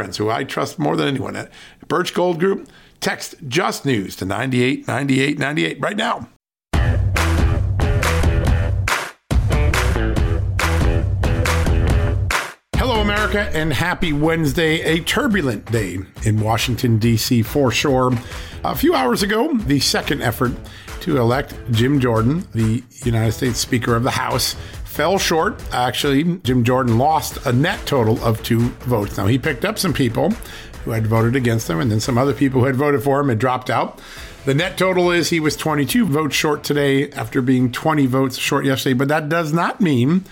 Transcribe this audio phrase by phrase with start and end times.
[0.00, 1.52] friends who I trust more than anyone at
[1.86, 2.70] Birch Gold Group.
[3.00, 6.26] Text Just News to 989898 right now.
[12.76, 17.42] Hello, America, and happy Wednesday, a turbulent day in Washington, D.C.
[17.42, 18.14] for sure.
[18.64, 20.52] A few hours ago, the second effort
[21.00, 24.56] to elect Jim Jordan, the United States Speaker of the House,
[25.00, 25.58] fell short.
[25.72, 29.16] Actually, Jim Jordan lost a net total of two votes.
[29.16, 30.28] Now, he picked up some people
[30.84, 33.30] who had voted against him, and then some other people who had voted for him
[33.30, 33.98] had dropped out.
[34.44, 38.66] The net total is he was 22 votes short today after being 20 votes short
[38.66, 40.26] yesterday, but that does not mean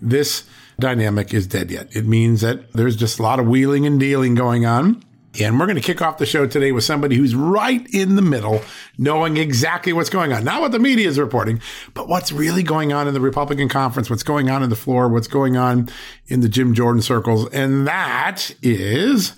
[0.00, 0.44] this
[0.80, 1.94] dynamic is dead yet.
[1.94, 5.04] It means that there's just a lot of wheeling and dealing going on.
[5.40, 8.22] And we're going to kick off the show today with somebody who's right in the
[8.22, 8.62] middle,
[8.98, 10.44] knowing exactly what's going on.
[10.44, 11.60] Not what the media is reporting,
[11.92, 15.08] but what's really going on in the Republican conference, what's going on in the floor,
[15.08, 15.88] what's going on
[16.26, 17.48] in the Jim Jordan circles.
[17.50, 19.34] And that is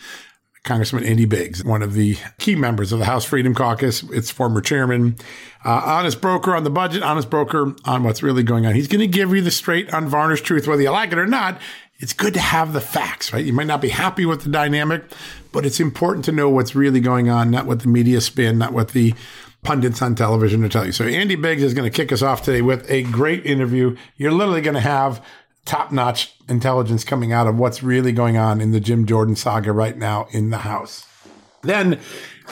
[0.67, 4.61] Congressman Andy Biggs, one of the key members of the House Freedom Caucus, its former
[4.61, 5.17] chairman,
[5.65, 8.75] uh, honest broker on the budget, honest broker on what's really going on.
[8.75, 11.61] He's going to give you the straight, unvarnished truth, whether you like it or not
[11.99, 13.45] it's good to have the facts, right?
[13.45, 15.05] You might not be happy with the dynamic,
[15.53, 18.73] but it's important to know what's really going on, not what the media spin, not
[18.73, 19.15] what the
[19.62, 20.93] pundits on television are telling you.
[20.93, 23.97] So Andy Biggs is going to kick us off today with a great interview.
[24.17, 25.25] You're literally going to have
[25.65, 29.73] top notch intelligence coming out of what's really going on in the Jim Jordan saga
[29.73, 31.06] right now in the House.
[31.62, 31.99] Then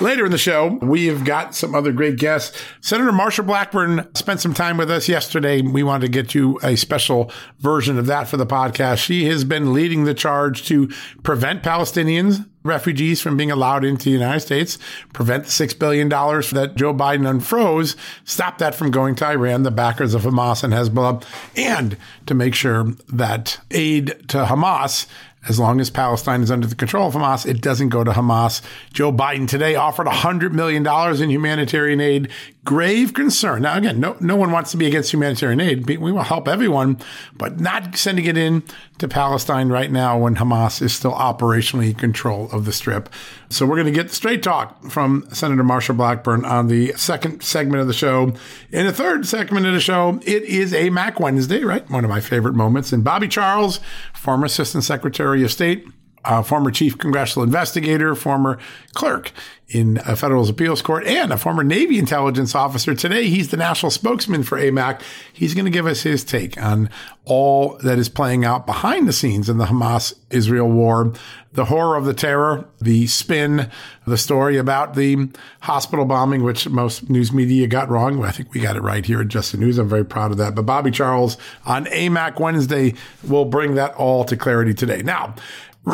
[0.00, 2.60] Later in the show, we've got some other great guests.
[2.80, 5.62] Senator Marsha Blackburn spent some time with us yesterday.
[5.62, 8.98] We wanted to get you a special version of that for the podcast.
[8.98, 10.88] She has been leading the charge to
[11.22, 14.78] prevent Palestinians refugees from being allowed into the United States,
[15.12, 17.94] prevent the $6 billion that Joe Biden unfroze,
[18.24, 21.22] stop that from going to Iran, the backers of Hamas and Hezbollah,
[21.56, 21.96] and
[22.26, 25.06] to make sure that aid to Hamas
[25.48, 28.62] as long as Palestine is under the control of Hamas, it doesn't go to Hamas.
[28.92, 30.86] Joe Biden today offered $100 million
[31.22, 32.30] in humanitarian aid.
[32.64, 33.62] Grave concern.
[33.62, 35.86] Now, again, no, no one wants to be against humanitarian aid.
[35.86, 36.98] We will help everyone,
[37.36, 38.62] but not sending it in
[38.98, 43.10] to Palestine right now when Hamas is still operationally in control of the strip.
[43.50, 47.82] So we're going to get straight talk from Senator Marsha Blackburn on the second segment
[47.82, 48.32] of the show.
[48.72, 51.88] In the third segment of the show, it is AMAC Wednesday, right?
[51.90, 52.94] One of my favorite moments.
[52.94, 53.78] And Bobby Charles,
[54.14, 55.86] former Assistant Secretary of State,
[56.24, 58.58] uh, former chief congressional investigator, former
[58.94, 59.32] clerk
[59.68, 62.94] in a federal appeals court, and a former Navy intelligence officer.
[62.94, 65.00] Today, he's the national spokesman for AMAC.
[65.32, 66.90] He's going to give us his take on
[67.24, 71.12] all that is playing out behind the scenes in the Hamas Israel war,
[71.52, 73.70] the horror of the terror, the spin,
[74.06, 75.28] the story about the
[75.60, 78.22] hospital bombing, which most news media got wrong.
[78.22, 79.78] I think we got it right here at Just the News.
[79.78, 80.54] I'm very proud of that.
[80.54, 82.94] But Bobby Charles on AMAC Wednesday
[83.26, 85.02] will bring that all to clarity today.
[85.02, 85.34] Now,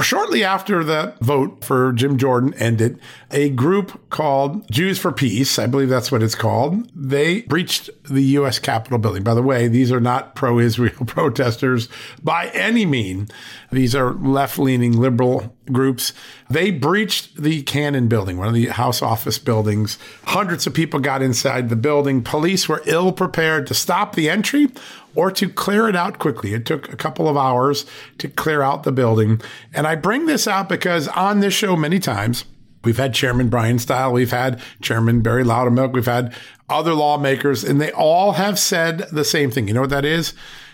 [0.02, 3.00] Shortly after the vote for Jim Jordan ended,
[3.32, 8.22] a group called Jews for Peace, I believe that's what it's called, they breached the
[8.22, 8.60] U.S.
[8.60, 9.24] Capitol building.
[9.24, 11.88] By the way, these are not pro Israel protesters
[12.22, 13.28] by any mean.
[13.72, 16.12] These are left leaning liberal groups.
[16.48, 19.98] They breached the Cannon building, one of the House office buildings.
[20.24, 22.22] Hundreds of people got inside the building.
[22.22, 24.68] Police were ill prepared to stop the entry
[25.14, 26.54] or to clear it out quickly.
[26.54, 27.86] It took a couple of hours
[28.18, 29.40] to clear out the building.
[29.72, 32.44] And I bring this out because on this show, many times,
[32.82, 36.34] We've had Chairman Brian Steil, we've had Chairman Barry Loudermilk, we've had
[36.68, 39.68] other lawmakers, and they all have said the same thing.
[39.68, 40.32] You know what that is?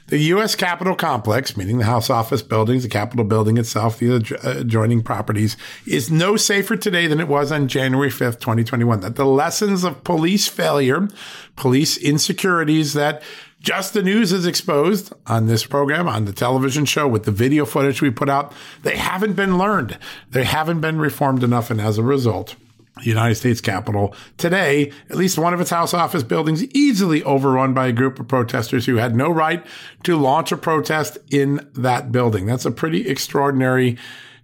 [0.09, 0.55] The U.S.
[0.55, 6.13] Capitol complex, meaning the House office buildings, the Capitol building itself, the adjoining properties, is
[6.13, 9.01] no safer today than it was on January 5th, 2021.
[9.01, 11.09] That the lessons of police failure,
[11.57, 13.21] police insecurities that
[13.67, 17.65] just the News is exposed on this program, on the television show, with the video
[17.67, 18.53] footage we put out.
[18.85, 19.99] They haven't been learned.
[20.31, 21.69] They haven't been reformed enough.
[21.69, 22.55] And as a result,
[22.99, 24.15] the United States Capitol.
[24.37, 28.29] Today, at least one of its House office buildings easily overrun by a group of
[28.29, 29.67] protesters who had no right
[30.05, 32.47] to launch a protest in that building.
[32.47, 33.99] That's a pretty extraordinary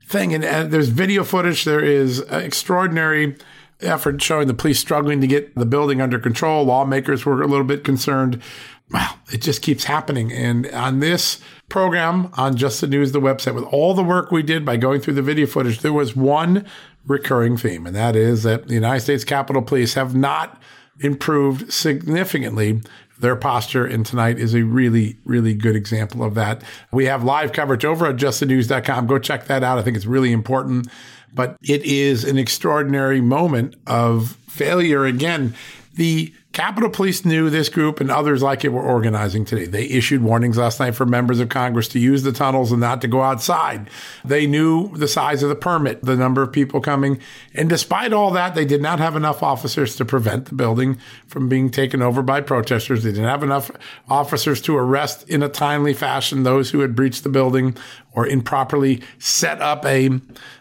[0.04, 0.34] thing.
[0.34, 1.64] And, and there's video footage.
[1.64, 3.36] There is uh, extraordinary
[3.80, 6.64] effort showing the police struggling to get the building under control.
[6.64, 8.42] Lawmakers were a little bit concerned.
[8.90, 10.32] Wow, it just keeps happening.
[10.32, 14.42] And on this program on Just the News, the website, with all the work we
[14.42, 16.66] did by going through the video footage, there was one
[17.06, 20.60] recurring theme, and that is that the United States Capitol Police have not
[21.00, 22.80] improved significantly
[23.18, 23.86] their posture.
[23.86, 26.62] And tonight is a really, really good example of that.
[26.90, 29.06] We have live coverage over at justthenews.com.
[29.06, 29.78] Go check that out.
[29.78, 30.88] I think it's really important.
[31.34, 35.06] But it is an extraordinary moment of failure.
[35.06, 35.54] Again,
[35.94, 39.64] the Capitol Police knew this group and others like it were organizing today.
[39.64, 43.00] They issued warnings last night for members of Congress to use the tunnels and not
[43.00, 43.88] to go outside.
[44.22, 47.20] They knew the size of the permit, the number of people coming.
[47.54, 51.48] And despite all that, they did not have enough officers to prevent the building from
[51.48, 53.02] being taken over by protesters.
[53.02, 53.70] They didn't have enough
[54.10, 57.76] officers to arrest in a timely fashion those who had breached the building
[58.14, 60.10] or improperly set up a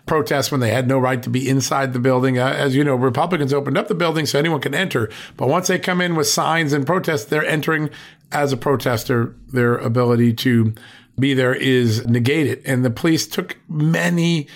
[0.05, 2.37] protest when they had no right to be inside the building.
[2.37, 5.09] Uh, as you know, Republicans opened up the building so anyone can enter.
[5.37, 7.89] But once they come in with signs and protests, they're entering
[8.31, 9.35] as a protester.
[9.51, 10.73] Their ability to
[11.19, 12.61] be there is negated.
[12.65, 14.47] And the police took many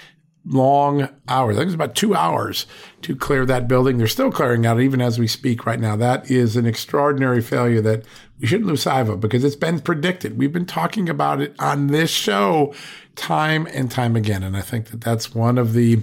[0.47, 1.55] long hours.
[1.55, 2.67] I think it's about two hours
[3.01, 3.97] to clear that building.
[3.97, 5.95] They're still clearing out even as we speak right now.
[5.95, 8.03] That is an extraordinary failure that
[8.39, 10.37] we shouldn't lose sight of because it's been predicted.
[10.37, 12.73] We've been talking about it on this show
[13.15, 14.43] time and time again.
[14.43, 16.01] And I think that that's one of the,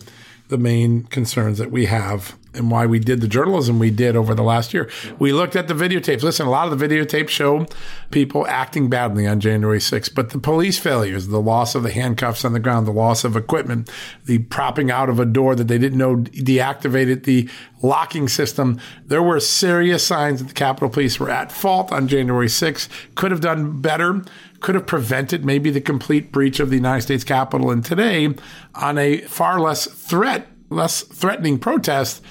[0.48, 4.34] the main concerns that we have and why we did the journalism we did over
[4.34, 4.88] the last year.
[5.18, 6.22] We looked at the videotapes.
[6.22, 7.66] Listen, a lot of the videotapes show
[8.10, 12.44] people acting badly on January 6th, but the police failures, the loss of the handcuffs
[12.44, 13.90] on the ground, the loss of equipment,
[14.26, 17.48] the propping out of a door that they didn't know deactivated the
[17.82, 22.46] locking system, there were serious signs that the Capitol Police were at fault on January
[22.46, 24.22] 6th, could have done better
[24.60, 27.72] could have prevented maybe the complete breach of the United States Capitol.
[27.72, 28.32] And today,
[28.76, 32.22] on a far less threat less threatening protest,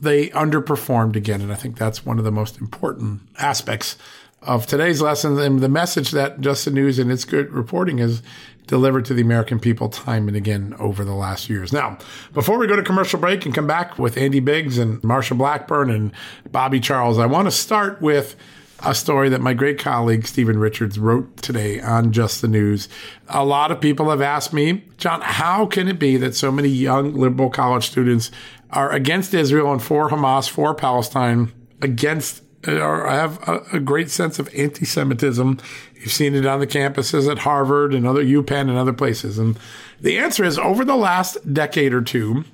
[0.00, 1.40] they underperformed again.
[1.40, 3.96] And I think that's one of the most important aspects
[4.42, 8.22] of today's lesson and the message that Just the News and its good reporting has
[8.66, 11.72] delivered to the American people time and again over the last years.
[11.72, 11.98] Now,
[12.32, 15.90] before we go to commercial break and come back with Andy Biggs and Marsha Blackburn
[15.90, 16.12] and
[16.50, 18.36] Bobby Charles, I want to start with
[18.84, 22.88] a story that my great colleague Stephen Richards wrote today on Just the News.
[23.28, 26.68] A lot of people have asked me, John, how can it be that so many
[26.68, 28.30] young liberal college students
[28.70, 31.52] are against Israel and for Hamas, for Palestine,
[31.82, 35.58] against or have a, a great sense of anti-Semitism.
[35.94, 39.38] You've seen it on the campuses at Harvard and other UPenn and other places.
[39.38, 39.58] And
[40.00, 42.44] the answer is over the last decade or two,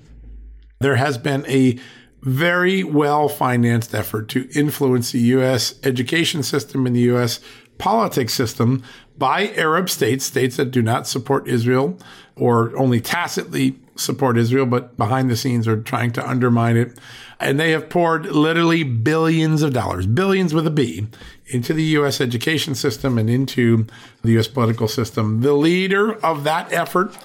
[0.81, 1.79] there has been a
[2.23, 5.75] very well financed effort to influence the U.S.
[5.83, 7.41] education system and the U.S.
[7.79, 8.83] politics system
[9.19, 11.99] by Arab states, states that do not support Israel
[12.37, 16.99] or only tacitly support Israel, but behind the scenes are trying to undermine it.
[17.39, 21.09] And they have poured literally billions of dollars, billions with a B,
[21.47, 22.21] into the U.S.
[22.21, 23.87] education system and into
[24.23, 24.49] the U.S.
[24.49, 25.41] political system.
[25.41, 27.17] The leader of that effort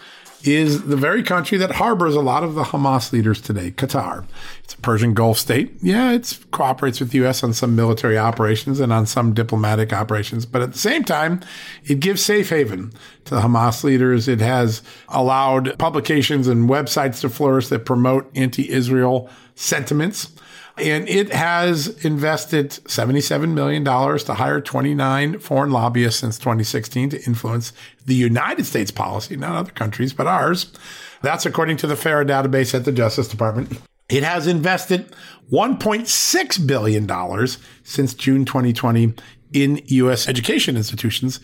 [0.44, 4.25] is the very country that harbors a lot of the Hamas leaders today, Qatar.
[4.68, 5.72] It's a Persian Gulf state.
[5.81, 7.42] Yeah, it cooperates with the U.S.
[7.42, 11.40] on some military operations and on some diplomatic operations, but at the same time,
[11.86, 12.92] it gives safe haven
[13.24, 14.28] to the Hamas leaders.
[14.28, 20.33] It has allowed publications and websites to flourish that promote anti-Israel sentiments.
[20.78, 27.71] And it has invested $77 million to hire 29 foreign lobbyists since 2016 to influence
[28.06, 30.74] the United States policy, not other countries, but ours.
[31.21, 33.80] That's according to the FARA database at the Justice Department.
[34.09, 35.14] It has invested
[35.52, 37.47] $1.6 billion
[37.83, 39.14] since June 2020
[39.52, 40.30] in U.S.
[40.30, 41.42] education institutions,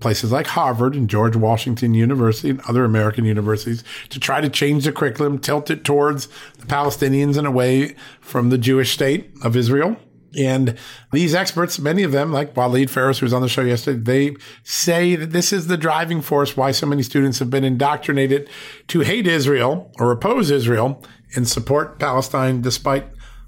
[0.00, 4.84] places like Harvard and George Washington University and other American universities to try to change
[4.84, 6.26] the curriculum, tilt it towards
[6.58, 9.96] the Palestinians and away from the Jewish state of Israel.
[10.36, 10.76] And
[11.12, 13.98] these experts, many of them, like Walid Phares, who was on the show yesterday,
[14.30, 18.48] they say that this is the driving force why so many students have been indoctrinated
[18.88, 21.02] to hate Israel or oppose Israel
[21.34, 23.06] and support Palestine, despite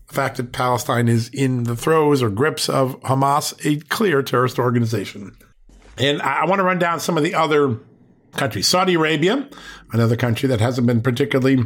[0.09, 4.59] the fact that Palestine is in the throes or grips of Hamas, a clear terrorist
[4.59, 5.37] organization.
[5.99, 7.79] And I want to run down some of the other
[8.33, 8.67] countries.
[8.67, 9.49] Saudi Arabia,
[9.93, 11.65] another country that hasn't been particularly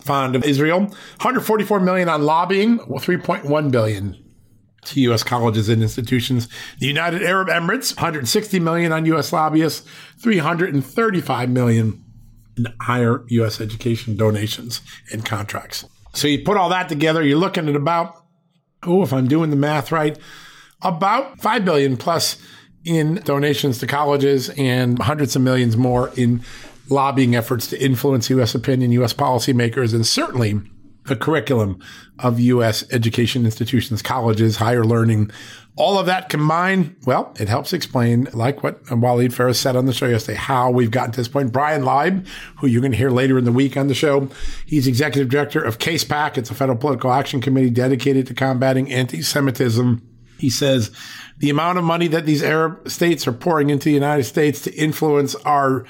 [0.00, 0.80] fond of Israel.
[0.80, 4.16] 144 million on lobbying, 3.1 billion
[4.84, 5.22] to U.S.
[5.22, 6.48] colleges and institutions.
[6.78, 9.32] The United Arab Emirates, 160 million on U.S.
[9.32, 9.86] lobbyists,
[10.20, 12.04] 335 million
[12.80, 13.60] higher U.S.
[13.60, 14.80] education donations
[15.12, 15.84] and contracts.
[16.14, 18.24] So you put all that together, you're looking at about,
[18.84, 20.18] oh, if I'm doing the math right,
[20.82, 22.36] about 5 billion plus
[22.84, 26.42] in donations to colleges and hundreds of millions more in
[26.88, 28.54] lobbying efforts to influence U.S.
[28.54, 29.12] opinion, U.S.
[29.12, 30.60] policymakers, and certainly
[31.06, 31.80] the curriculum
[32.18, 32.84] of U.S.
[32.92, 35.30] education institutions, colleges, higher learning.
[35.78, 39.92] All of that combined, well, it helps explain, like what Walid Phares said on the
[39.92, 41.52] show yesterday, how we've gotten to this point.
[41.52, 44.28] Brian Leib, who you're going to hear later in the week on the show,
[44.66, 46.36] he's executive director of CASEPAC.
[46.36, 50.02] It's a federal political action committee dedicated to combating anti-Semitism.
[50.36, 50.90] He says
[51.38, 54.74] the amount of money that these Arab states are pouring into the United States to
[54.74, 55.84] influence our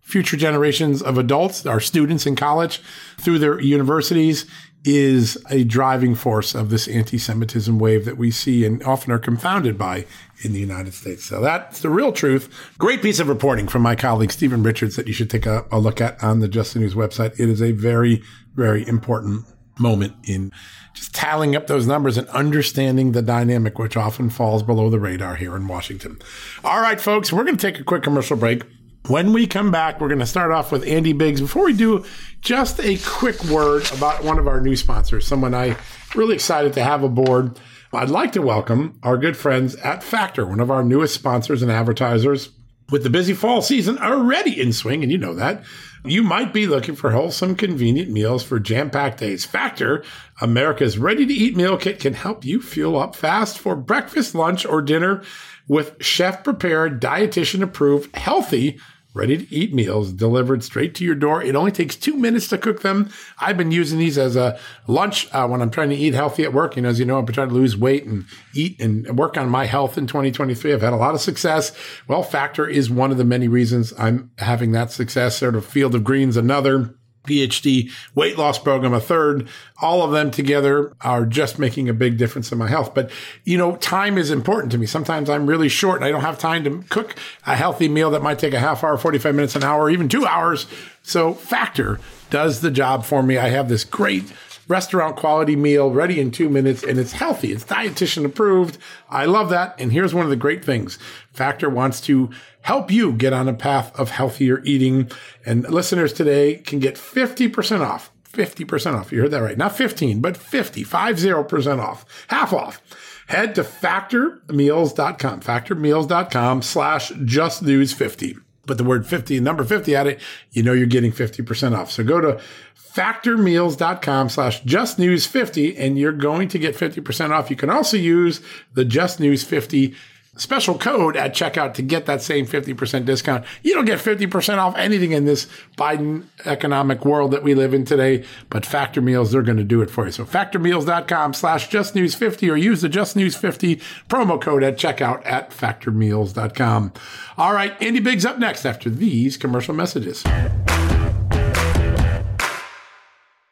[0.00, 2.80] future generations of adults, our students in college
[3.18, 4.46] through their universities
[4.84, 9.78] is a driving force of this anti-Semitism wave that we see and often are confounded
[9.78, 10.04] by
[10.42, 11.24] in the United States.
[11.24, 12.52] So that's the real truth.
[12.78, 15.78] Great piece of reporting from my colleague Stephen Richards that you should take a, a
[15.78, 17.38] look at on the Just the News website.
[17.38, 18.22] It is a very,
[18.54, 19.44] very important
[19.78, 20.50] moment in
[20.94, 25.36] just tallying up those numbers and understanding the dynamic, which often falls below the radar
[25.36, 26.18] here in Washington.
[26.64, 28.64] All right, folks, we're going to take a quick commercial break.
[29.08, 31.40] When we come back, we're going to start off with Andy Biggs.
[31.40, 32.04] Before we do,
[32.40, 35.76] just a quick word about one of our new sponsors, someone I
[36.14, 37.58] really excited to have aboard.
[37.92, 41.70] I'd like to welcome our good friends at Factor, one of our newest sponsors and
[41.70, 42.50] advertisers.
[42.90, 45.64] With the busy fall season already in swing, and you know that,
[46.04, 49.44] you might be looking for wholesome, convenient meals for jam packed days.
[49.44, 50.04] Factor,
[50.40, 54.64] America's ready to eat meal kit, can help you fuel up fast for breakfast, lunch,
[54.64, 55.22] or dinner
[55.68, 58.78] with chef prepared, dietitian approved, healthy,
[59.14, 61.42] ready to eat meals delivered straight to your door.
[61.42, 63.10] It only takes two minutes to cook them.
[63.38, 66.52] I've been using these as a lunch uh, when I'm trying to eat healthy at
[66.52, 66.76] work.
[66.76, 69.48] You know, as you know, I'm trying to lose weight and eat and work on
[69.48, 70.72] my health in 2023.
[70.72, 71.76] I've had a lot of success.
[72.08, 75.36] Well, Factor is one of the many reasons I'm having that success.
[75.36, 76.94] Sort of Field of Greens, another.
[77.24, 79.48] PhD weight loss program, a third.
[79.80, 82.94] All of them together are just making a big difference in my health.
[82.94, 83.10] But,
[83.44, 84.86] you know, time is important to me.
[84.86, 87.14] Sometimes I'm really short and I don't have time to cook
[87.46, 90.26] a healthy meal that might take a half hour, 45 minutes, an hour, even two
[90.26, 90.66] hours.
[91.02, 91.98] So Factor
[92.30, 93.38] does the job for me.
[93.38, 94.32] I have this great
[94.68, 97.52] restaurant quality meal ready in two minutes and it's healthy.
[97.52, 98.78] It's dietitian approved.
[99.10, 99.74] I love that.
[99.78, 100.98] And here's one of the great things.
[101.32, 102.30] Factor wants to
[102.62, 105.10] help you get on a path of healthier eating.
[105.44, 108.10] And listeners today can get 50% off.
[108.32, 109.12] 50% off.
[109.12, 109.58] You heard that right.
[109.58, 112.26] Not 15, but 50, 50% off.
[112.28, 112.80] Half off.
[113.28, 118.38] Head to factormeals.com, factormeals.com slash justnews50.
[118.66, 120.20] Put the word 50, number 50 at it,
[120.52, 121.90] you know you're getting 50% off.
[121.90, 122.40] So go to
[122.76, 127.50] factormeals.com slash justnews50 and you're going to get 50% off.
[127.50, 128.40] You can also use
[128.74, 129.94] the justnews50
[130.36, 133.44] special code at checkout to get that same 50% discount.
[133.62, 135.46] You don't get 50% off anything in this
[135.76, 139.82] Biden economic world that we live in today, but Factor Meals, they're going to do
[139.82, 140.12] it for you.
[140.12, 146.92] So factormeals.com slash justnews50 or use the justnews50 promo code at checkout at factormeals.com.
[147.36, 150.24] All right, Andy Biggs up next after these commercial messages.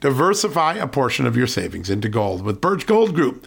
[0.00, 3.46] Diversify a portion of your savings into gold with Birch Gold Group.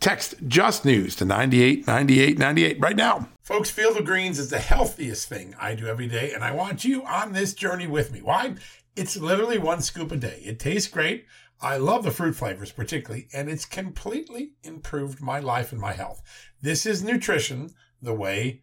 [0.00, 3.28] Text Just News to 989898 right now.
[3.42, 6.84] Folks, Field of Greens is the healthiest thing I do every day, and I want
[6.84, 8.20] you on this journey with me.
[8.22, 8.54] Why?
[8.94, 10.40] It's literally one scoop a day.
[10.44, 11.26] It tastes great.
[11.60, 16.22] I love the fruit flavors particularly, and it's completely improved my life and my health.
[16.62, 18.62] This is nutrition the way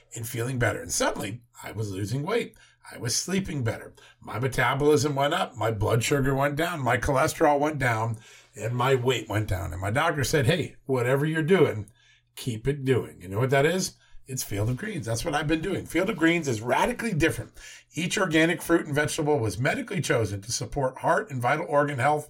[0.15, 0.81] and feeling better.
[0.81, 2.55] And suddenly I was losing weight.
[2.93, 3.93] I was sleeping better.
[4.19, 5.55] My metabolism went up.
[5.55, 6.81] My blood sugar went down.
[6.81, 8.17] My cholesterol went down
[8.55, 9.71] and my weight went down.
[9.71, 11.87] And my doctor said, Hey, whatever you're doing,
[12.35, 13.21] keep it doing.
[13.21, 13.93] You know what that is?
[14.27, 15.05] It's Field of Greens.
[15.05, 15.85] That's what I've been doing.
[15.85, 17.51] Field of Greens is radically different.
[17.93, 22.29] Each organic fruit and vegetable was medically chosen to support heart and vital organ health.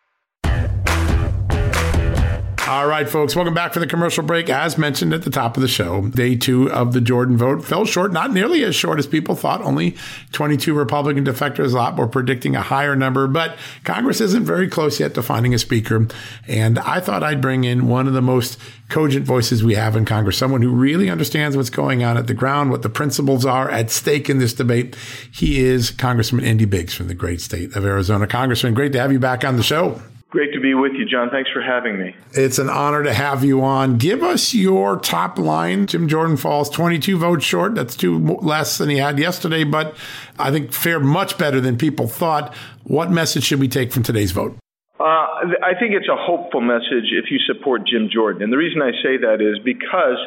[2.71, 4.49] All right, folks, welcome back for the commercial break.
[4.49, 7.83] As mentioned at the top of the show, day two of the Jordan vote fell
[7.83, 9.59] short, not nearly as short as people thought.
[9.61, 9.97] Only
[10.31, 11.73] 22 Republican defectors.
[11.73, 15.53] A lot were predicting a higher number, but Congress isn't very close yet to finding
[15.53, 16.07] a speaker.
[16.47, 20.05] And I thought I'd bring in one of the most cogent voices we have in
[20.05, 23.69] Congress, someone who really understands what's going on at the ground, what the principles are
[23.69, 24.95] at stake in this debate.
[25.29, 28.27] He is Congressman Andy Biggs from the great state of Arizona.
[28.27, 30.01] Congressman, great to have you back on the show.
[30.31, 31.29] Great to be with you, John.
[31.29, 32.15] Thanks for having me.
[32.31, 33.97] It's an honor to have you on.
[33.97, 35.87] Give us your top line.
[35.87, 37.75] Jim Jordan falls 22 votes short.
[37.75, 39.93] That's two less than he had yesterday, but
[40.39, 42.55] I think fared much better than people thought.
[42.85, 44.57] What message should we take from today's vote?
[44.97, 48.43] Uh, I think it's a hopeful message if you support Jim Jordan.
[48.43, 50.17] And the reason I say that is because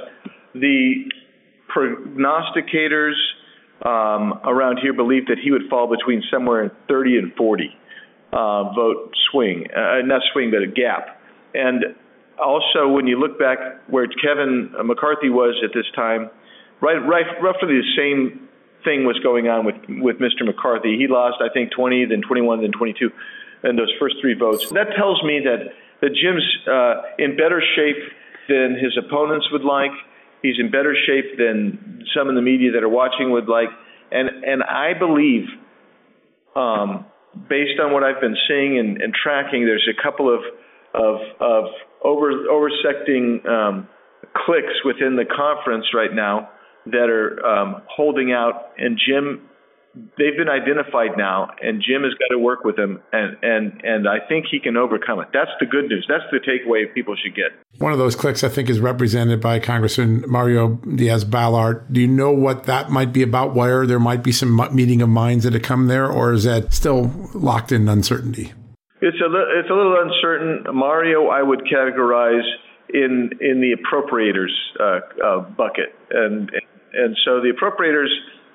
[0.52, 1.04] the
[1.74, 3.14] prognosticators
[3.86, 7.74] um, around here believe that he would fall between somewhere in 30 and 40
[8.34, 11.20] uh, vote swing, uh, not swing, but a gap.
[11.54, 11.84] And
[12.42, 16.30] also, when you look back where Kevin McCarthy was at this time,
[16.80, 18.48] right, right, roughly the same
[18.82, 20.44] thing was going on with with Mr.
[20.44, 20.98] McCarthy.
[20.98, 23.10] He lost, I think, 20, then 21, then 22,
[23.64, 24.68] in those first three votes.
[24.70, 28.02] That tells me that that Jim's uh, in better shape
[28.48, 29.92] than his opponents would like.
[30.42, 33.70] He's in better shape than some in the media that are watching would like,
[34.10, 35.46] and and I believe.
[36.56, 37.06] Um,
[37.48, 40.40] based on what I've been seeing and, and tracking, there's a couple of
[40.94, 41.64] of, of
[42.04, 43.88] over oversecting um,
[44.46, 46.50] cliques within the conference right now
[46.86, 49.48] that are um, holding out, and Jim
[49.94, 54.08] they've been identified now, and Jim has got to work with them, and and and
[54.08, 55.28] I think he can overcome it.
[55.32, 56.06] That's the good news.
[56.08, 57.52] That's the takeaway people should get.
[57.78, 61.92] One of those cliques, I think, is represented by Congressman Mario Diaz-Balart.
[61.92, 63.54] Do you know what that might be about?
[63.54, 66.72] Where there might be some meeting of minds that have come there, or is that
[66.72, 68.52] still locked in uncertainty?
[69.00, 70.64] It's a li- it's a little uncertain.
[70.74, 72.46] Mario, I would categorize
[72.92, 76.50] in in the appropriators uh, uh, bucket, and
[76.94, 78.08] and so the appropriators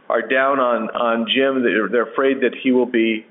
[0.10, 1.64] are down on on Jim.
[1.64, 3.26] They're, they're afraid that he will be,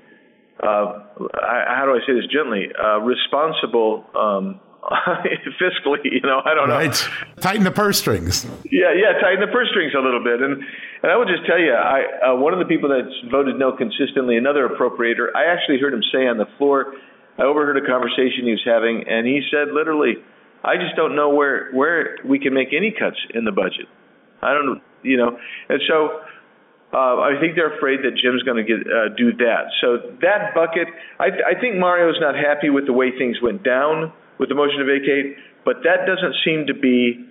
[0.63, 1.03] uh,
[1.35, 4.59] how do I say this gently, uh, responsible um,
[5.59, 6.07] fiscally.
[6.07, 6.89] You know, I don't right.
[6.89, 7.41] know.
[7.41, 8.45] Tighten the purse strings.
[8.71, 10.41] Yeah, yeah, tighten the purse strings a little bit.
[10.41, 10.63] And
[11.03, 13.75] and I will just tell you, I uh, one of the people that's voted no
[13.75, 15.35] consistently, another appropriator.
[15.35, 16.93] I actually heard him say on the floor.
[17.37, 20.15] I overheard a conversation he was having, and he said literally,
[20.63, 23.87] "I just don't know where where we can make any cuts in the budget.
[24.41, 25.37] I don't, you know."
[25.69, 26.19] And so
[26.91, 29.69] uh, I think they're afraid that Jim's going to get uh, do that.
[29.81, 34.11] So that bucket, I, I think Mario's not happy with the way things went down
[34.39, 37.29] with the motion to vacate, but that doesn't seem to be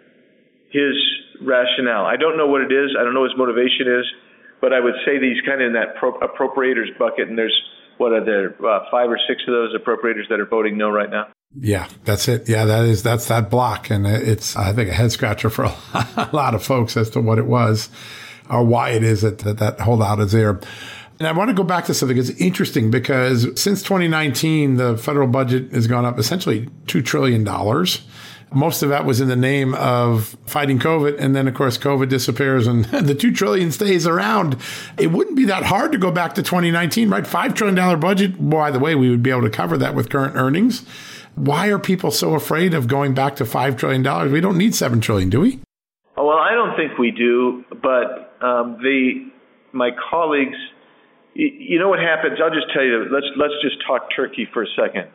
[0.71, 0.95] his
[1.43, 2.07] rationale.
[2.07, 2.95] I don't know what it is.
[2.95, 4.07] I don't know what his motivation is,
[4.61, 7.57] but I would say that he's kind of in that pro- appropriators bucket, and there's
[7.99, 11.11] what are there uh, five or six of those appropriators that are voting no right
[11.11, 11.27] now.
[11.59, 12.49] Yeah, that's it.
[12.49, 16.31] Yeah, that is that's that block, and it's I think a head scratcher for a
[16.33, 17.89] lot of folks as to what it was
[18.51, 20.61] or why it is that, that that holdout is there.
[21.19, 25.27] And I want to go back to something that's interesting because since 2019, the federal
[25.27, 27.45] budget has gone up essentially $2 trillion.
[28.53, 31.19] Most of that was in the name of fighting COVID.
[31.19, 34.57] And then, of course, COVID disappears and the 2 trillion stays around.
[34.97, 37.25] It wouldn't be that hard to go back to 2019, right?
[37.25, 38.49] $5 trillion budget.
[38.49, 40.87] By the way, we would be able to cover that with current earnings.
[41.35, 44.33] Why are people so afraid of going back to $5 trillion?
[44.33, 45.61] We don't need 7 trillion, do we?
[46.17, 49.31] Well, I don't think we do, but um, the
[49.73, 50.57] my colleagues,
[51.35, 52.39] you, know what happens?
[52.43, 53.07] I'll just tell you.
[53.11, 55.11] Let's let's just talk Turkey for a second.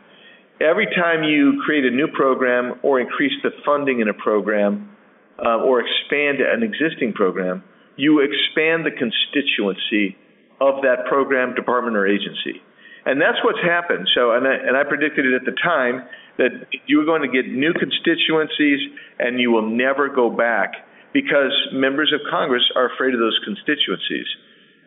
[0.62, 4.96] Every time you create a new program or increase the funding in a program
[5.44, 7.64] uh, or expand an existing program,
[7.98, 10.16] you expand the constituency
[10.62, 12.62] of that program, department, or agency.
[13.06, 14.08] And that's what's happened.
[14.16, 16.08] So, and I, and I predicted it at the time
[16.38, 18.80] that you were going to get new constituencies
[19.20, 20.72] and you will never go back
[21.14, 24.26] because members of Congress are afraid of those constituencies.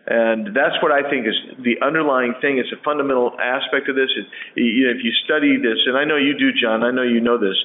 [0.06, 2.58] And that's what I think is the underlying thing.
[2.58, 4.10] It's a fundamental aspect of this.
[4.14, 7.02] It, you know, if you study this, and I know you do, John, I know
[7.02, 7.58] you know this,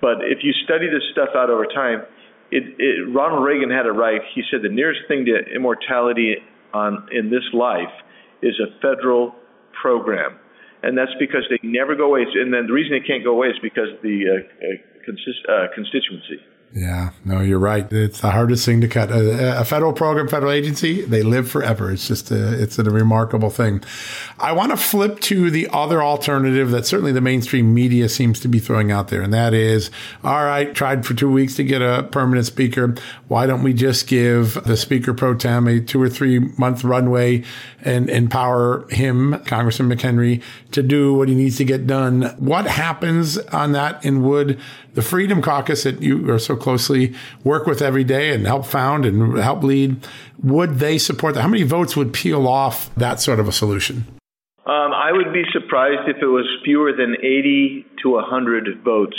[0.00, 2.02] but if you study this stuff out over time,
[2.50, 4.20] it, it, Ronald Reagan had it right.
[4.34, 6.36] He said the nearest thing to immortality
[6.74, 7.94] on in this life
[8.42, 9.34] is a federal
[9.80, 10.38] program,
[10.82, 12.26] and that's because they never go away.
[12.34, 15.42] And then the reason they can't go away is because of the uh, uh, consist,
[15.48, 16.42] uh, constituency.
[16.74, 17.90] Yeah, no, you're right.
[17.90, 19.10] It's the hardest thing to cut.
[19.10, 21.90] A, a, federal program, federal agency, they live forever.
[21.90, 23.82] It's just a, it's a remarkable thing.
[24.38, 28.48] I want to flip to the other alternative that certainly the mainstream media seems to
[28.48, 29.22] be throwing out there.
[29.22, 29.90] And that is,
[30.22, 32.94] all right, tried for two weeks to get a permanent speaker.
[33.28, 37.42] Why don't we just give the speaker pro tem a two or three month runway
[37.80, 42.34] and empower him, Congressman McHenry, to do what he needs to get done?
[42.38, 44.60] What happens on that And would
[44.94, 47.14] The Freedom Caucus that you are so closely
[47.44, 50.06] work with every day and help found and help lead,
[50.42, 51.42] would they support that?
[51.42, 54.06] How many votes would peel off that sort of a solution?
[54.66, 59.16] Um, I would be surprised if it was fewer than 80 to 100 votes.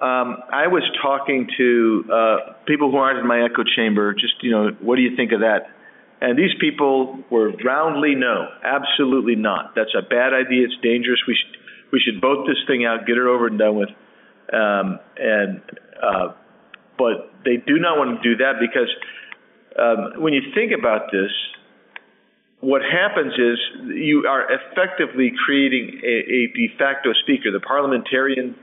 [0.00, 4.50] Um, I was talking to uh, people who aren't in my echo chamber, just, you
[4.50, 5.70] know, what do you think of that?
[6.20, 9.74] And these people were roundly no, absolutely not.
[9.74, 10.66] That's a bad idea.
[10.66, 11.18] It's dangerous.
[11.26, 11.60] We should,
[11.92, 13.90] we should vote this thing out, get it over and done with.
[14.52, 15.62] Um, and
[16.02, 16.34] uh,
[16.98, 18.90] but they do not want to do that because
[19.78, 21.30] um, when you think about this,
[22.60, 23.58] what happens is
[23.94, 27.50] you are effectively creating a, a de facto speaker.
[27.50, 28.54] The parliamentarian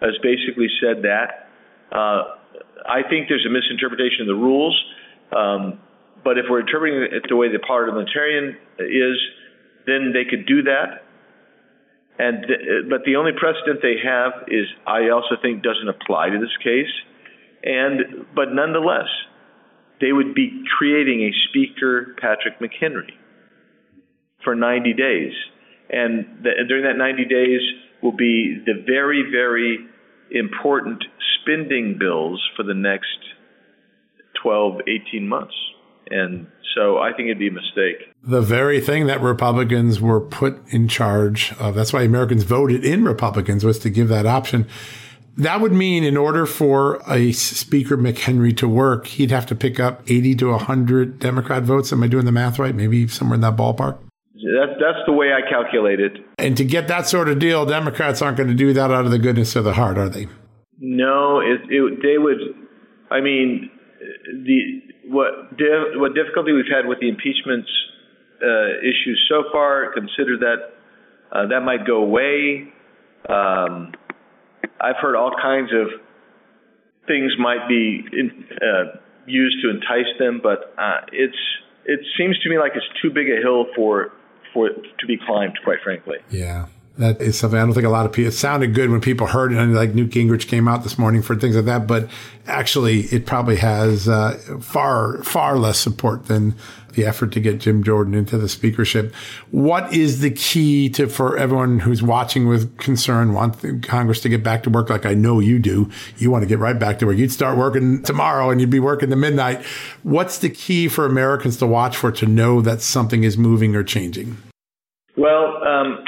[0.00, 1.50] has basically said that.
[1.92, 2.40] Uh,
[2.88, 4.74] I think there's a misinterpretation of the rules,
[5.36, 5.78] um,
[6.24, 9.16] but if we're interpreting it the way the parliamentarian is,
[9.86, 11.04] then they could do that.
[12.18, 16.38] And th- but the only precedent they have is I also think doesn't apply to
[16.38, 16.92] this case.
[17.64, 19.08] And but nonetheless,
[20.00, 23.14] they would be creating a speaker, Patrick McHenry
[24.44, 25.32] for 90 days.
[25.90, 27.60] And the, during that 90 days
[28.02, 29.78] will be the very, very
[30.30, 31.04] important
[31.40, 33.18] spending bills for the next
[34.42, 35.54] 12, 18 months.
[36.12, 38.12] And so I think it'd be a mistake.
[38.22, 43.04] The very thing that Republicans were put in charge of, that's why Americans voted in
[43.04, 44.66] Republicans, was to give that option.
[45.36, 49.80] That would mean in order for a Speaker McHenry to work, he'd have to pick
[49.80, 51.92] up 80 to 100 Democrat votes.
[51.92, 52.74] Am I doing the math right?
[52.74, 53.98] Maybe somewhere in that ballpark?
[54.34, 56.12] That's that's the way I calculate it.
[56.36, 59.10] And to get that sort of deal, Democrats aren't going to do that out of
[59.10, 60.26] the goodness of the heart, are they?
[60.78, 62.38] No, it, it, they would.
[63.10, 63.70] I mean,
[64.44, 65.52] the what
[66.00, 67.68] what difficulty we've had with the impeachment
[68.42, 69.92] uh, issues so far.
[69.92, 70.72] Consider that
[71.30, 72.72] uh, that might go away.
[73.28, 73.92] Um,
[74.80, 76.00] I've heard all kinds of
[77.06, 81.36] things might be in, uh, used to entice them, but uh, it's
[81.84, 84.12] it seems to me like it's too big a hill for
[84.52, 86.18] for to be climbed, quite frankly.
[86.30, 86.66] Yeah.
[86.98, 88.28] That is something I don't think a lot of people.
[88.28, 91.22] It sounded good when people heard it, and like Newt Gingrich came out this morning
[91.22, 91.86] for things like that.
[91.86, 92.10] But
[92.46, 96.54] actually, it probably has uh, far far less support than
[96.92, 99.14] the effort to get Jim Jordan into the speakership.
[99.50, 104.42] What is the key to for everyone who's watching with concern, want Congress to get
[104.42, 105.90] back to work like I know you do?
[106.18, 107.16] You want to get right back to work.
[107.16, 109.64] You'd start working tomorrow, and you'd be working to midnight.
[110.02, 113.82] What's the key for Americans to watch for to know that something is moving or
[113.82, 114.36] changing?
[115.16, 116.04] Well, um,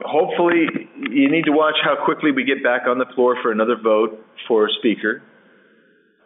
[0.00, 0.66] hopefully,
[1.10, 4.24] you need to watch how quickly we get back on the floor for another vote
[4.46, 5.22] for a speaker.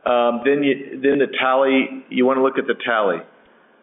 [0.04, 2.04] Um, then, you, then the tally.
[2.10, 3.22] You want to look at the tally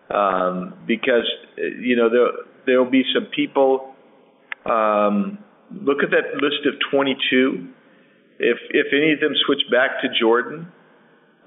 [0.10, 2.28] um, because you know there
[2.65, 3.93] there will be some people.
[4.65, 5.39] Um,
[5.71, 7.69] look at that list of 22.
[8.39, 10.71] If if any of them switch back to Jordan,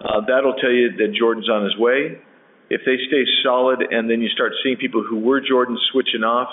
[0.01, 2.19] uh, that'll tell you that Jordan's on his way.
[2.71, 6.49] If they stay solid, and then you start seeing people who were Jordan switching off,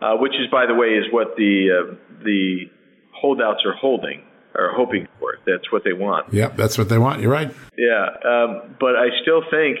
[0.00, 2.70] uh, which is, by the way, is what the uh, the
[3.12, 4.22] holdouts are holding
[4.54, 5.38] or hoping for.
[5.46, 6.32] That's what they want.
[6.32, 7.20] Yep, that's what they want.
[7.20, 7.50] You're right.
[7.76, 9.78] Yeah, um, but I still think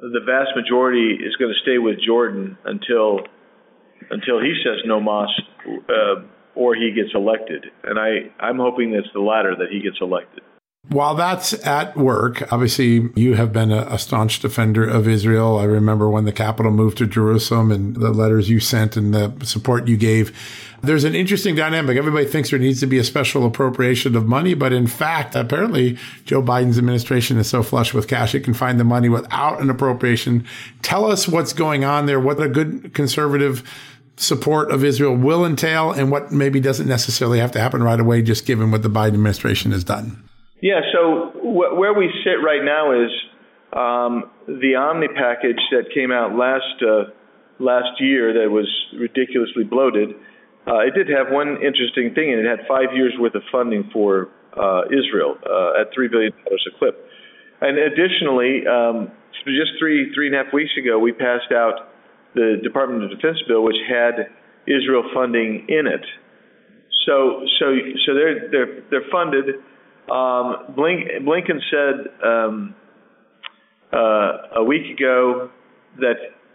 [0.00, 3.20] the vast majority is going to stay with Jordan until
[4.10, 5.28] until he says no mas
[5.88, 6.22] uh,
[6.54, 7.66] or he gets elected.
[7.84, 10.42] And I I'm hoping that's the latter that he gets elected.
[10.88, 15.58] While that's at work, obviously you have been a, a, staunch defender of Israel.
[15.58, 19.34] I remember when the capital moved to Jerusalem and the letters you sent and the
[19.44, 20.36] support you gave.
[20.82, 21.96] There's an interesting dynamic.
[21.96, 25.98] Everybody thinks there needs to be a special appropriation of money, but in fact, apparently
[26.24, 29.70] Joe Biden's administration is so flush with cash it can find the money without an
[29.70, 30.46] appropriation.
[30.82, 33.68] Tell us what's going on there, what a good conservative
[34.18, 38.22] support of Israel will entail and what maybe doesn't necessarily have to happen right away,
[38.22, 40.25] just given what the Biden administration has done.
[40.60, 43.10] Yeah, so wh- where we sit right now is
[43.72, 47.12] um, the Omni package that came out last uh,
[47.58, 50.10] last year that was ridiculously bloated.
[50.66, 53.88] Uh, it did have one interesting thing, and it had five years worth of funding
[53.92, 56.96] for uh, Israel uh, at three billion dollars a clip.
[57.60, 59.12] And additionally, um,
[59.44, 61.92] just three three and a half weeks ago, we passed out
[62.34, 64.32] the Department of Defense bill, which had
[64.66, 66.04] Israel funding in it.
[67.04, 69.60] So so so they're they're they're funded
[70.10, 72.74] um, Blink, Blinken said um,
[73.92, 75.50] uh, a week ago
[75.98, 76.14] that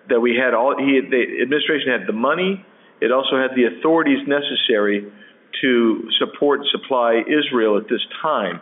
[0.10, 2.66] that we had all he the administration had the money.
[3.02, 5.12] It also had the authorities necessary
[5.62, 8.62] to support supply Israel at this time.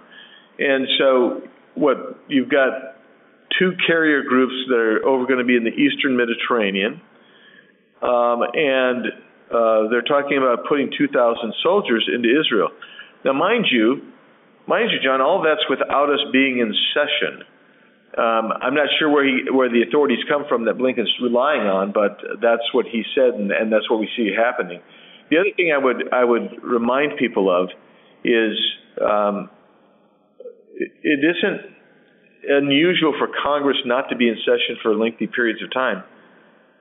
[0.58, 1.42] And so
[1.76, 2.96] what you've got
[3.58, 7.02] two carrier groups that are over going to be in the eastern Mediterranean,
[8.02, 9.06] um, and
[9.52, 12.70] uh, they're talking about putting 2,000 soldiers into Israel.
[13.26, 14.02] Now, mind you,
[14.70, 17.42] Mind you, John, all that's without us being in session.
[18.16, 21.92] Um, I'm not sure where he where the authorities come from that Blinken's relying on,
[21.92, 24.80] but that's what he said, and, and that's what we see happening.
[25.32, 27.70] The other thing I would I would remind people of
[28.24, 28.54] is
[29.02, 29.50] um,
[30.76, 31.74] it, it isn't
[32.48, 36.04] unusual for Congress not to be in session for lengthy periods of time.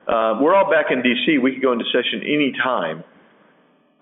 [0.07, 1.39] Uh, we're all back in D.C.
[1.39, 3.03] We could go into session any time,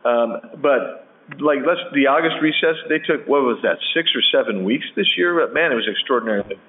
[0.03, 1.06] um, but
[1.39, 5.07] like let's the August recess they took what was that six or seven weeks this
[5.17, 5.35] year?
[5.51, 6.59] Man it was extraordinary.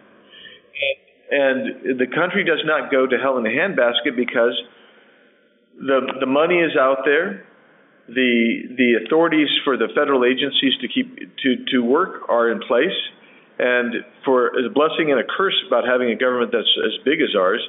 [1.31, 4.57] And the country does not go to hell in a handbasket because
[5.79, 7.47] the the money is out there.
[8.09, 12.97] The the authorities for the federal agencies to keep to to work are in place.
[13.59, 17.35] And for a blessing and a curse about having a government that's as big as
[17.37, 17.61] ours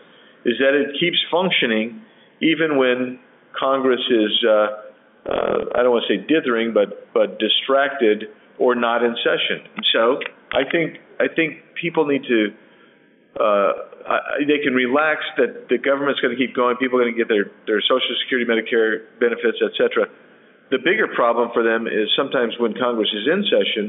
[0.46, 2.02] is that it keeps functioning
[2.42, 3.20] even when
[3.58, 4.89] Congress is uh,
[5.30, 9.64] uh, I don't want to say dithering, but but distracted or not in session.
[9.94, 10.20] so
[10.52, 12.50] I think I think people need to
[13.40, 13.72] uh,
[14.10, 16.78] I, they can relax that the government's going to keep going.
[16.78, 20.10] People are going to get their their Social Security, Medicare benefits, etc.
[20.72, 23.86] The bigger problem for them is sometimes when Congress is in session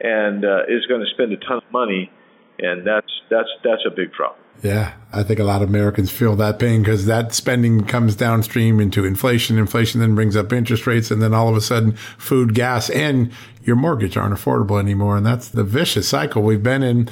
[0.00, 2.10] and uh, is going to spend a ton of money,
[2.58, 4.39] and that's that's that's a big problem.
[4.62, 8.78] Yeah, I think a lot of Americans feel that pain because that spending comes downstream
[8.78, 9.58] into inflation.
[9.58, 13.32] Inflation then brings up interest rates, and then all of a sudden, food, gas, and
[13.62, 15.16] your mortgage aren't affordable anymore.
[15.16, 17.08] And that's the vicious cycle we've been in.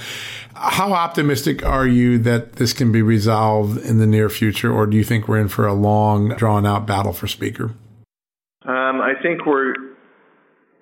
[0.55, 4.97] How optimistic are you that this can be resolved in the near future, or do
[4.97, 7.75] you think we're in for a long, drawn out battle for Speaker?
[8.67, 9.75] Um, I think we're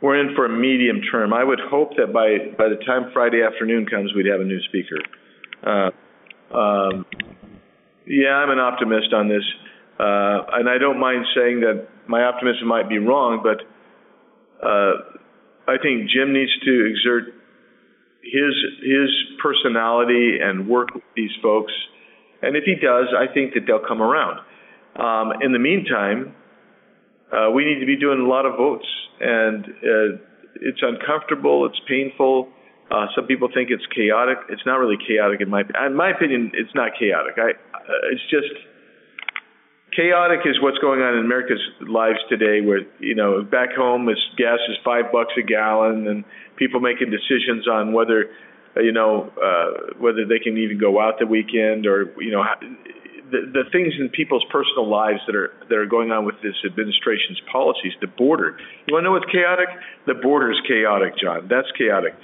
[0.03, 1.33] we're in for a medium term.
[1.33, 4.61] I would hope that by by the time Friday afternoon comes, we'd have a new
[4.63, 4.99] speaker.
[5.63, 5.91] Uh,
[6.57, 7.07] um,
[8.07, 9.45] yeah, I'm an optimist on this,
[9.99, 13.61] uh, and I don't mind saying that my optimism might be wrong, but
[14.65, 14.93] uh,
[15.69, 17.35] I think Jim needs to exert
[18.23, 19.11] his his
[19.43, 21.73] personality and work with these folks,
[22.43, 24.41] and if he does, I think that they'll come around.
[24.97, 26.35] Um, in the meantime,
[27.33, 28.87] uh, we need to be doing a lot of votes,
[29.21, 30.17] and uh,
[30.61, 32.49] it's uncomfortable, it's painful.
[32.91, 34.39] Uh, some people think it's chaotic.
[34.49, 36.53] It's not really chaotic in my in my opinion.
[36.55, 37.35] It's not chaotic.
[37.37, 38.55] I uh, it's just
[39.91, 42.61] chaotic is what's going on in America's lives today.
[42.61, 46.25] Where you know back home, is gas is five bucks a gallon, and
[46.57, 48.31] people making decisions on whether
[48.77, 52.45] uh, you know uh, whether they can even go out the weekend or you know.
[53.27, 56.55] the, the things in people's personal lives that are that are going on with this
[56.65, 58.57] administration's policies, the border.
[58.87, 59.67] You want to know what's chaotic?
[60.07, 61.49] The border is chaotic, John.
[61.51, 62.15] That's chaotic.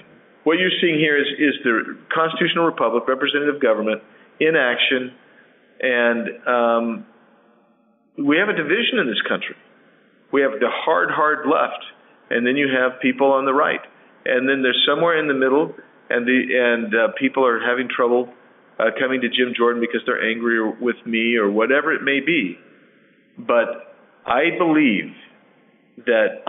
[0.44, 4.02] What you're seeing here is, is the constitutional republic, representative government,
[4.40, 5.12] in action,
[5.80, 7.06] and um,
[8.18, 9.56] we have a division in this country.
[10.32, 11.84] We have the hard, hard left,
[12.30, 13.80] and then you have people on the right,
[14.24, 15.74] and then there's somewhere in the middle,
[16.10, 18.32] and the and uh, people are having trouble
[18.78, 22.58] uh, coming to Jim Jordan because they're angry with me or whatever it may be.
[23.38, 23.94] But
[24.26, 25.14] I believe
[26.06, 26.44] that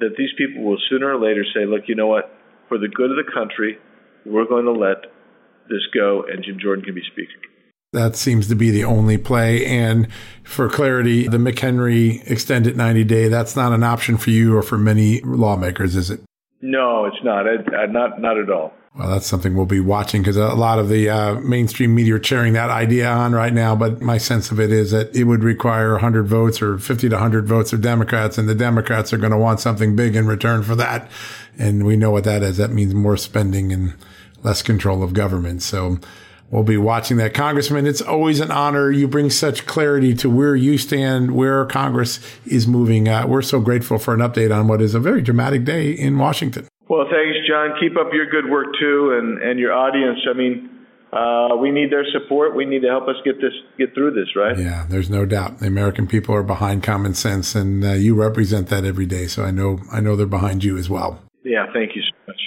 [0.00, 2.35] that these people will sooner or later say, look, you know what?
[2.68, 3.78] For the good of the country,
[4.24, 4.98] we're going to let
[5.68, 7.32] this go, and Jim Jordan can be Speaker.
[7.92, 9.64] That seems to be the only play.
[9.64, 10.08] And
[10.42, 14.76] for clarity, the McHenry extended 90 day, that's not an option for you or for
[14.76, 16.20] many lawmakers, is it?
[16.60, 17.46] No, it's not.
[17.90, 18.72] Not not at all.
[18.98, 22.18] Well, that's something we'll be watching because a lot of the uh, mainstream media are
[22.18, 23.76] cheering that idea on right now.
[23.76, 27.16] But my sense of it is that it would require 100 votes or 50 to
[27.16, 30.62] 100 votes of Democrats, and the Democrats are going to want something big in return
[30.62, 31.10] for that.
[31.58, 32.56] And we know what that is.
[32.56, 33.94] That means more spending and
[34.42, 35.62] less control of government.
[35.62, 35.98] So
[36.50, 37.34] we'll be watching that.
[37.34, 38.90] Congressman, it's always an honor.
[38.90, 43.08] You bring such clarity to where you stand, where Congress is moving.
[43.08, 46.16] Uh, we're so grateful for an update on what is a very dramatic day in
[46.16, 46.66] Washington.
[46.88, 47.74] Well, thanks, John.
[47.80, 50.20] Keep up your good work too, and and your audience.
[50.28, 50.70] I mean,
[51.12, 52.54] uh, we need their support.
[52.54, 54.56] We need to help us get this get through this, right?
[54.56, 55.58] Yeah, there's no doubt.
[55.58, 59.26] The American people are behind common sense, and uh, you represent that every day.
[59.26, 61.20] So I know I know they're behind you as well.
[61.42, 62.40] Yeah, thank you so much.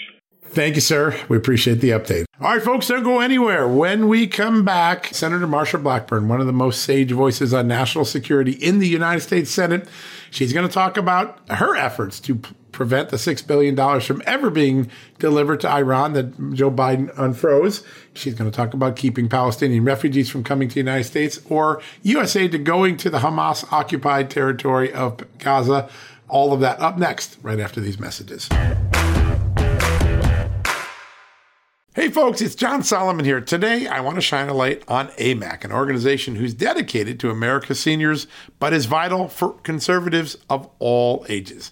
[0.51, 1.15] Thank you, sir.
[1.29, 2.25] We appreciate the update.
[2.41, 3.67] All right, folks, don't go anywhere.
[3.67, 8.03] When we come back, Senator Marsha Blackburn, one of the most sage voices on national
[8.05, 9.87] security in the United States Senate,
[10.31, 12.41] she's going to talk about her efforts to
[12.79, 17.83] prevent the $6 billion from ever being delivered to Iran that Joe Biden unfroze.
[18.13, 21.81] She's going to talk about keeping Palestinian refugees from coming to the United States or
[22.03, 25.89] USA to going to the Hamas occupied territory of Gaza.
[26.29, 28.47] All of that up next, right after these messages.
[31.99, 33.41] Hey folks, it's John Solomon here.
[33.41, 37.81] Today I want to shine a light on AMAC, an organization who's dedicated to America's
[37.81, 38.25] seniors,
[38.57, 41.71] but is vital for conservatives of all ages.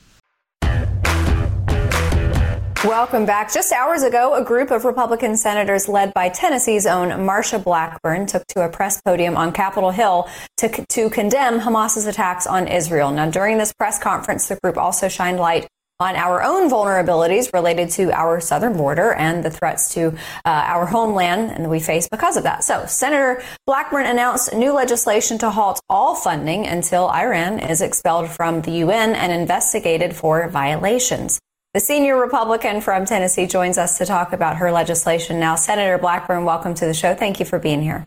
[2.85, 3.53] Welcome back.
[3.53, 8.43] Just hours ago, a group of Republican senators led by Tennessee's own Marsha Blackburn took
[8.47, 13.11] to a press podium on Capitol Hill to, to condemn Hamas's attacks on Israel.
[13.11, 15.67] Now, during this press conference, the group also shined light
[15.99, 20.07] on our own vulnerabilities related to our southern border and the threats to
[20.43, 22.63] uh, our homeland and we face because of that.
[22.63, 28.63] So, Senator Blackburn announced new legislation to halt all funding until Iran is expelled from
[28.63, 31.39] the UN and investigated for violations.
[31.73, 35.55] The senior Republican from Tennessee joins us to talk about her legislation now.
[35.55, 37.15] Senator Blackburn, welcome to the show.
[37.15, 38.05] Thank you for being here.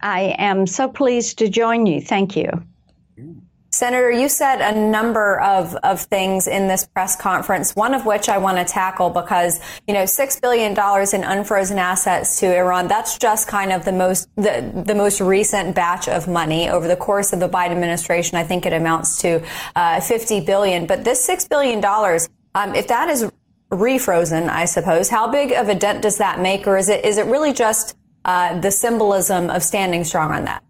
[0.00, 2.00] I am so pleased to join you.
[2.00, 2.48] Thank you.
[3.70, 8.30] Senator, you said a number of, of things in this press conference, one of which
[8.30, 13.18] I want to tackle because, you know, $6 billion in unfrozen assets to Iran, that's
[13.18, 17.34] just kind of the most, the, the most recent batch of money over the course
[17.34, 18.38] of the Biden administration.
[18.38, 20.86] I think it amounts to uh, 50 billion.
[20.86, 21.82] But this $6 billion,
[22.56, 23.30] um, if that is
[23.70, 27.18] refrozen, I suppose, how big of a dent does that make, or is it is
[27.18, 30.64] it really just uh, the symbolism of standing strong on that?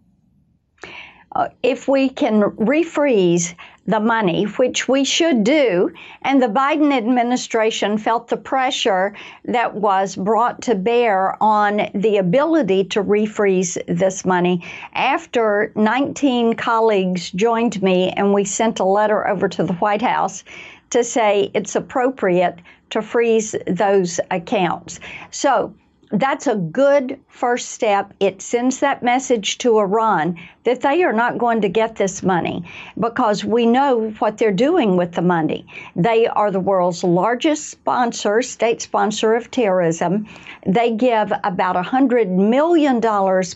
[1.31, 3.55] Uh, if we can refreeze
[3.87, 5.91] the money, which we should do.
[6.21, 9.15] And the Biden administration felt the pressure
[9.45, 14.63] that was brought to bear on the ability to refreeze this money
[14.93, 20.43] after 19 colleagues joined me and we sent a letter over to the White House
[20.89, 22.59] to say it's appropriate
[22.89, 24.99] to freeze those accounts.
[25.31, 25.73] So,
[26.11, 28.13] that's a good first step.
[28.21, 32.63] It sends that message to Iran that they are not going to get this money
[32.97, 35.65] because we know what they're doing with the money.
[35.97, 40.27] They are the world's largest sponsor, state sponsor of terrorism.
[40.65, 43.01] They give about $100 million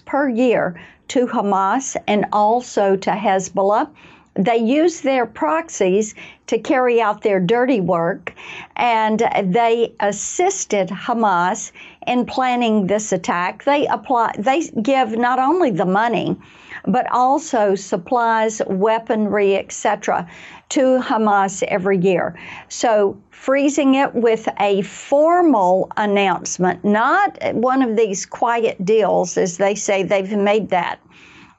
[0.06, 3.90] per year to Hamas and also to Hezbollah
[4.36, 6.16] they use their proxies
[6.48, 8.34] to carry out their dirty work,
[8.78, 11.72] and they assisted Hamas
[12.08, 13.64] in planning this attack.
[13.66, 16.38] They apply, they give not only the money,
[16.86, 20.28] but also supplies, weaponry, etc.,
[20.70, 22.40] to Hamas every year.
[22.70, 29.76] So freezing it with a formal announcement, not one of these quiet deals, as they
[29.76, 31.00] say they've made that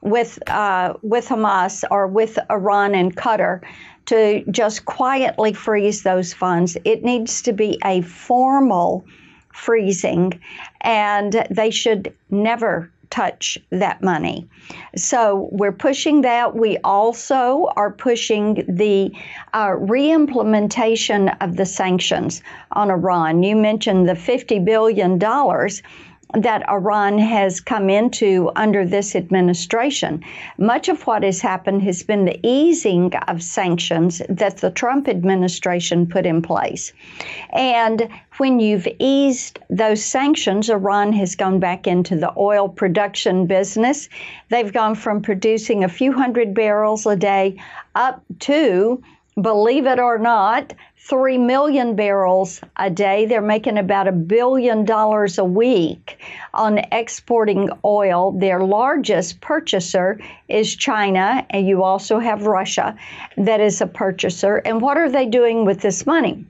[0.03, 3.61] with uh, with Hamas or with Iran and Qatar
[4.05, 6.77] to just quietly freeze those funds.
[6.83, 9.05] It needs to be a formal
[9.53, 10.39] freezing,
[10.81, 14.49] and they should never touch that money.
[14.95, 16.55] So we're pushing that.
[16.55, 19.11] We also are pushing the
[19.53, 22.41] uh, reimplementation of the sanctions
[22.71, 23.43] on Iran.
[23.43, 25.19] You mentioned the $50 billion
[26.33, 30.23] that Iran has come into under this administration.
[30.57, 36.07] Much of what has happened has been the easing of sanctions that the Trump administration
[36.07, 36.91] put in place.
[37.51, 44.09] And when you've eased those sanctions, Iran has gone back into the oil production business.
[44.49, 47.61] They've gone from producing a few hundred barrels a day
[47.93, 49.03] up to
[49.41, 53.25] believe it or not, 3 million barrels a day.
[53.25, 56.17] They're making about a billion dollars a week
[56.53, 58.31] on exporting oil.
[58.31, 62.95] Their largest purchaser is China, and you also have Russia
[63.37, 64.57] that is a purchaser.
[64.57, 66.45] And what are they doing with this money?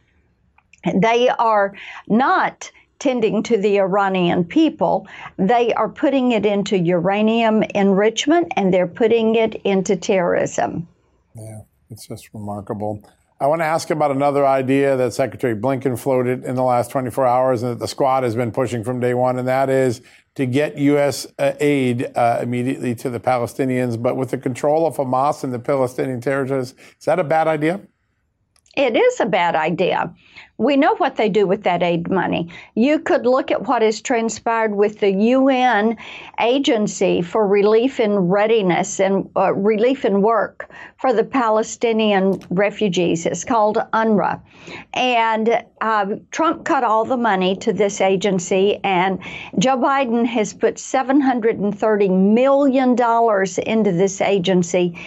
[0.93, 1.73] They are
[2.07, 2.69] not
[2.99, 5.07] tending to the Iranian people.
[5.37, 10.87] They are putting it into uranium enrichment and they're putting it into terrorism.
[11.93, 13.07] It's just remarkable.
[13.39, 17.27] I want to ask about another idea that Secretary Blinken floated in the last 24
[17.27, 20.01] hours and that the squad has been pushing from day one, and that is
[20.35, 21.27] to get U.S.
[21.37, 25.59] Uh, aid uh, immediately to the Palestinians, but with the control of Hamas in the
[25.59, 26.73] Palestinian territories.
[26.97, 27.81] Is that a bad idea?
[28.75, 30.11] It is a bad idea.
[30.57, 32.49] We know what they do with that aid money.
[32.73, 35.97] You could look at what has transpired with the UN
[36.39, 43.27] Agency for Relief and Readiness and uh, Relief and Work for the Palestinian refugees.
[43.27, 44.41] It's called UNRWA.
[44.95, 49.19] And uh, Trump cut all the money to this agency, and
[49.59, 54.97] Joe Biden has put $730 million into this agency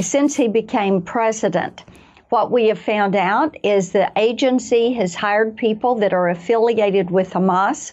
[0.00, 1.82] since he became president.
[2.28, 7.30] What we have found out is the agency has hired people that are affiliated with
[7.30, 7.92] Hamas.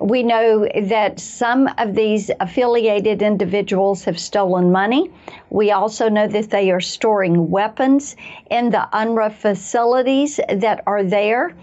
[0.00, 5.12] We know that some of these affiliated individuals have stolen money.
[5.50, 8.16] We also know that they are storing weapons
[8.50, 11.54] in the UNRWA facilities that are there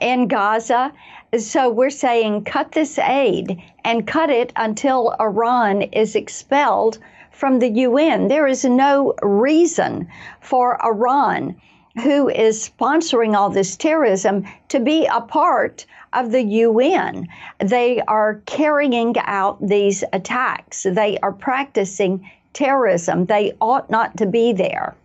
[0.00, 0.92] in Gaza.
[1.36, 6.98] So we're saying cut this aid and cut it until Iran is expelled
[7.44, 8.28] from the UN.
[8.28, 10.08] There is no reason
[10.40, 11.54] for Iran,
[12.02, 15.84] who is sponsoring all this terrorism, to be a part
[16.14, 17.28] of the UN.
[17.58, 23.26] They are carrying out these attacks, they are practicing terrorism.
[23.26, 24.96] They ought not to be there.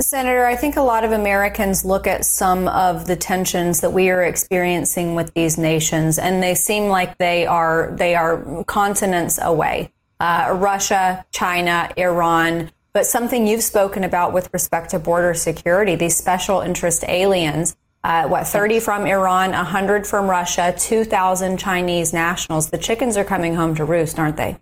[0.00, 4.10] Senator, I think a lot of Americans look at some of the tensions that we
[4.10, 9.92] are experiencing with these nations, and they seem like they are they are continents away
[10.20, 16.16] uh, Russia, China, Iran, but something you've spoken about with respect to border security, these
[16.16, 17.76] special interest aliens.
[18.04, 22.68] Uh, what 30 from Iran, 100 from Russia, 2,000 Chinese nationals.
[22.68, 24.58] The chickens are coming home to roost, aren't they?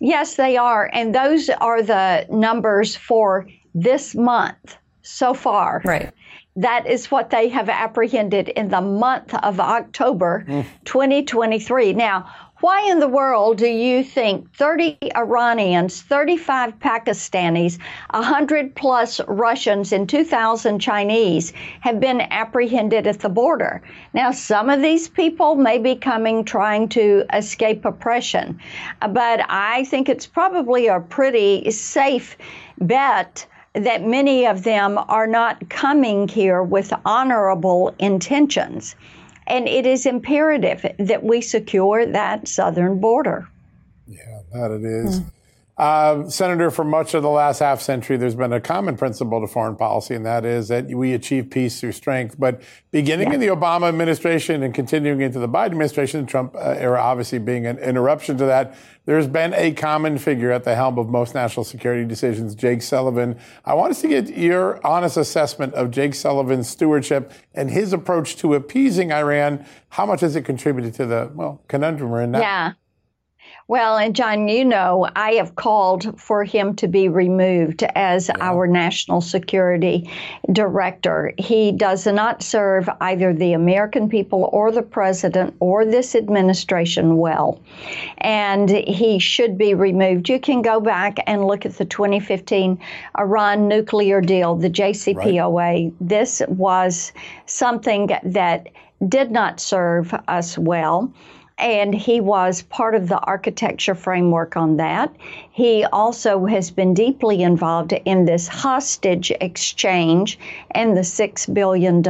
[0.00, 5.82] Yes, they are, and those are the numbers for this month so far.
[5.84, 6.12] Right.
[6.56, 10.66] That is what they have apprehended in the month of October mm.
[10.84, 11.92] 2023.
[11.92, 17.78] Now, Why in the world do you think 30 Iranians, 35 Pakistanis,
[18.10, 21.52] 100 plus Russians, and 2,000 Chinese
[21.82, 23.80] have been apprehended at the border?
[24.12, 28.58] Now, some of these people may be coming trying to escape oppression,
[29.08, 32.36] but I think it's probably a pretty safe
[32.80, 38.96] bet that many of them are not coming here with honorable intentions.
[39.48, 43.48] And it is imperative that we secure that southern border.
[44.06, 45.20] Yeah, that it is.
[45.20, 45.32] Mm.
[45.78, 49.46] Uh, Senator, for much of the last half century, there's been a common principle to
[49.46, 52.34] foreign policy, and that is that we achieve peace through strength.
[52.36, 53.34] But beginning yeah.
[53.34, 57.38] in the Obama administration and continuing into the Biden administration, the Trump uh, era obviously
[57.38, 58.74] being an interruption to that,
[59.04, 63.38] there's been a common figure at the helm of most national security decisions, Jake Sullivan.
[63.64, 68.34] I want us to get your honest assessment of Jake Sullivan's stewardship and his approach
[68.38, 69.64] to appeasing Iran.
[69.90, 72.40] How much has it contributed to the, well, conundrum we're in now?
[72.40, 72.72] Yeah.
[73.68, 78.36] Well, and John, you know, I have called for him to be removed as yeah.
[78.40, 80.10] our national security
[80.52, 81.34] director.
[81.36, 87.60] He does not serve either the American people or the president or this administration well.
[88.18, 90.30] And he should be removed.
[90.30, 92.78] You can go back and look at the 2015
[93.18, 95.54] Iran nuclear deal, the JCPOA.
[95.54, 95.92] Right.
[96.00, 97.12] This was
[97.44, 98.68] something that
[99.08, 101.12] did not serve us well
[101.58, 105.14] and he was part of the architecture framework on that.
[105.50, 110.38] He also has been deeply involved in this hostage exchange
[110.70, 112.02] and the $6 billion.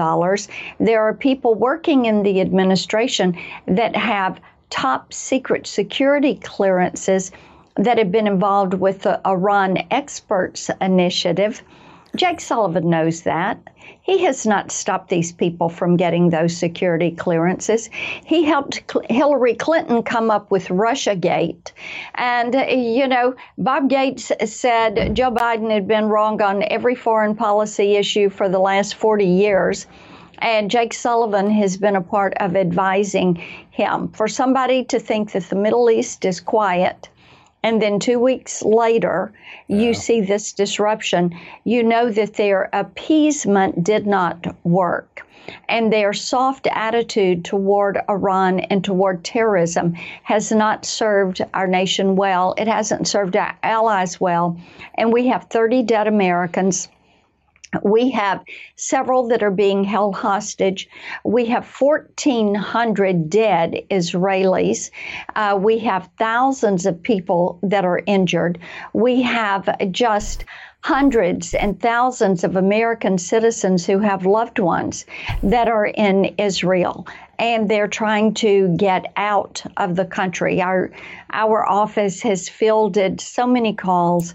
[0.79, 3.37] There are people working in the administration
[3.67, 4.41] that have
[4.71, 7.33] top secret security clearances
[7.77, 11.63] that have been involved with the Iran Experts Initiative.
[12.19, 13.61] Jake Sullivan knows that.
[14.03, 17.89] He has not stopped these people from getting those security clearances.
[18.25, 21.71] He helped Hillary Clinton come up with Russiagate.
[22.17, 27.37] And, uh, you know, Bob Gates said Joe Biden had been wrong on every foreign
[27.37, 29.87] policy issue for the last 40 years.
[30.39, 33.37] And Jake Sullivan has been a part of advising
[33.71, 34.09] him.
[34.09, 37.09] For somebody to think that the Middle East is quiet,
[37.63, 39.33] and then two weeks later
[39.67, 39.79] yeah.
[39.79, 45.27] you see this disruption, you know that their appeasement did not work.
[45.69, 52.55] And their soft attitude toward Iran and toward terrorism has not served our nation well.
[52.59, 54.59] It hasn't served our allies well.
[54.97, 56.89] And we have 30 dead Americans
[57.83, 58.43] we have
[58.77, 60.89] several that are being held hostage.
[61.25, 64.91] We have 1,400 dead Israelis.
[65.37, 68.59] Uh, we have thousands of people that are injured.
[68.93, 70.45] We have just
[70.81, 75.05] hundreds and thousands of American citizens who have loved ones
[75.43, 77.07] that are in Israel
[77.39, 80.63] and they're trying to get out of the country.
[80.63, 80.91] Our
[81.33, 84.33] our office has fielded so many calls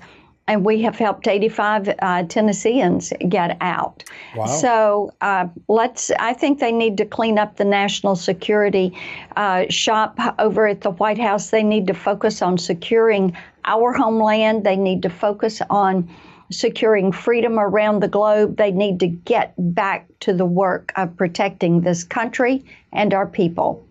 [0.47, 4.03] and we have helped 85 uh, Tennesseans get out.
[4.35, 4.45] Wow.
[4.45, 6.11] So uh, let's.
[6.11, 8.97] I think they need to clean up the national security
[9.37, 11.49] uh, shop over at the White House.
[11.49, 14.65] They need to focus on securing our homeland.
[14.65, 16.09] They need to focus on
[16.51, 18.57] securing freedom around the globe.
[18.57, 23.85] They need to get back to the work of protecting this country and our people.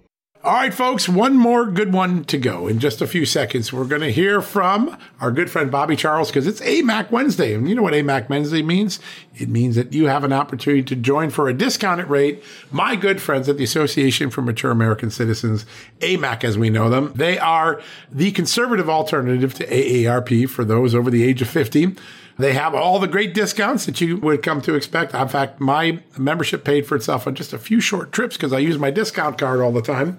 [0.44, 3.72] All right, folks, one more good one to go in just a few seconds.
[3.72, 7.54] We're going to hear from our good friend Bobby Charles because it's AMAC Wednesday.
[7.54, 8.98] And you know what AMAC Wednesday means?
[9.36, 12.42] It means that you have an opportunity to join for a discounted rate.
[12.72, 15.64] My good friends at the Association for Mature American Citizens,
[16.00, 17.80] AMAC as we know them, they are
[18.10, 21.94] the conservative alternative to AARP for those over the age of 50.
[22.42, 25.14] They have all the great discounts that you would come to expect.
[25.14, 28.58] In fact, my membership paid for itself on just a few short trips because I
[28.58, 30.18] use my discount card all the time.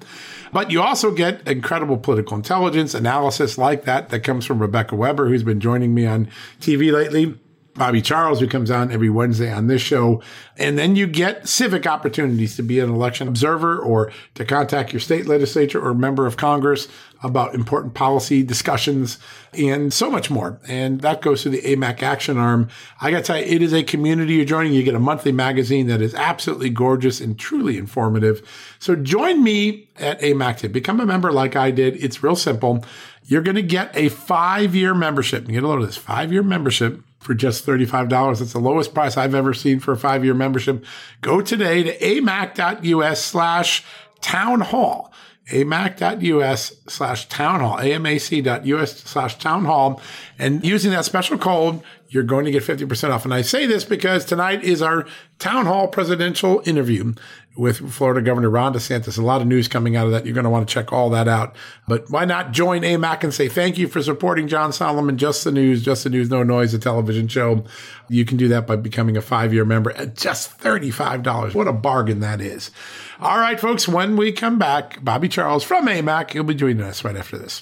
[0.53, 5.27] But you also get incredible political intelligence analysis like that that comes from Rebecca Weber,
[5.27, 6.29] who's been joining me on
[6.61, 7.37] TV lately.
[7.75, 10.21] Bobby Charles, who comes on every Wednesday on this show.
[10.57, 14.99] And then you get civic opportunities to be an election observer or to contact your
[14.99, 16.87] state legislature or member of Congress
[17.23, 19.17] about important policy discussions
[19.53, 20.59] and so much more.
[20.67, 22.69] And that goes to the AMAC Action Arm.
[22.99, 24.73] I got to tell you, it is a community you're joining.
[24.73, 28.47] You get a monthly magazine that is absolutely gorgeous and truly informative.
[28.79, 32.03] So join me at AMAC to become a member like I did.
[32.03, 32.83] It's real simple.
[33.25, 35.47] You're going to get a five year membership.
[35.47, 38.39] You get a load of this five year membership for just $35.
[38.39, 40.83] That's the lowest price I've ever seen for a five year membership.
[41.21, 43.85] Go today to amac.us slash
[44.19, 45.12] town hall
[45.51, 50.01] amac.us slash town hall, amac.us slash town hall.
[50.39, 53.25] And using that special code, you're going to get 50% off.
[53.25, 55.05] And I say this because tonight is our
[55.39, 57.13] town hall presidential interview.
[57.55, 59.17] With Florida Governor Ron DeSantis.
[59.17, 60.25] A lot of news coming out of that.
[60.25, 61.55] You're going to want to check all that out.
[61.87, 65.51] But why not join AMAC and say thank you for supporting John Solomon, Just the
[65.51, 67.63] News, Just the News, No Noise, a television show.
[68.09, 71.53] You can do that by becoming a five year member at just $35.
[71.53, 72.71] What a bargain that is.
[73.19, 77.03] All right, folks, when we come back, Bobby Charles from AMAC, he'll be joining us
[77.03, 77.61] right after this.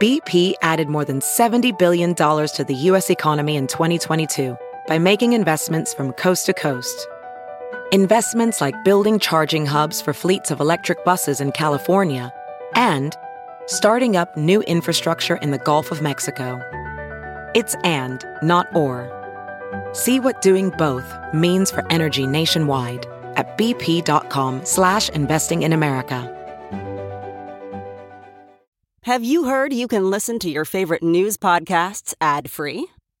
[0.00, 3.10] BP added more than $70 billion to the U.S.
[3.10, 4.56] economy in 2022
[4.90, 7.06] by making investments from coast to coast.
[7.92, 12.32] Investments like building charging hubs for fleets of electric buses in California
[12.74, 13.16] and
[13.66, 16.60] starting up new infrastructure in the Gulf of Mexico.
[17.54, 19.08] It's and, not or.
[19.92, 26.36] See what doing both means for energy nationwide at bp.com slash investing in America.
[29.02, 32.88] Have you heard you can listen to your favorite news podcasts ad-free?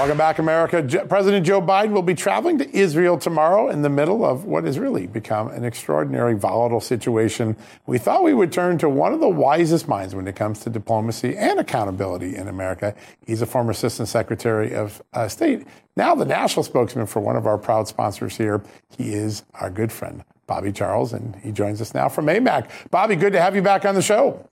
[0.00, 1.04] Welcome back, America.
[1.06, 4.78] President Joe Biden will be traveling to Israel tomorrow in the middle of what has
[4.78, 7.54] really become an extraordinary volatile situation.
[7.84, 10.70] We thought we would turn to one of the wisest minds when it comes to
[10.70, 12.94] diplomacy and accountability in America.
[13.26, 17.46] He's a former Assistant Secretary of uh, State, now the national spokesman for one of
[17.46, 18.62] our proud sponsors here.
[18.96, 22.70] He is our good friend, Bobby Charles, and he joins us now from AMAC.
[22.90, 24.48] Bobby, good to have you back on the show.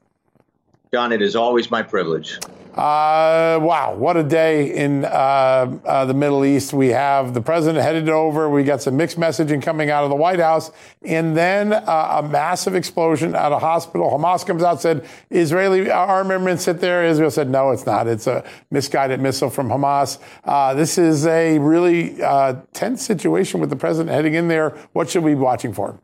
[0.93, 2.39] John, it is always my privilege.
[2.79, 6.73] Uh, wow, what a day in uh, uh, the Middle East.
[6.73, 8.49] We have the president headed over.
[8.49, 10.71] We got some mixed messaging coming out of the White House.
[11.05, 14.09] And then uh, a massive explosion at a hospital.
[14.11, 17.05] Hamas comes out, said Israeli armaments sit there.
[17.05, 18.07] Israel said, no, it's not.
[18.07, 20.21] It's a misguided missile from Hamas.
[20.45, 24.71] Uh, this is a really uh, tense situation with the president heading in there.
[24.93, 25.99] What should we be watching for?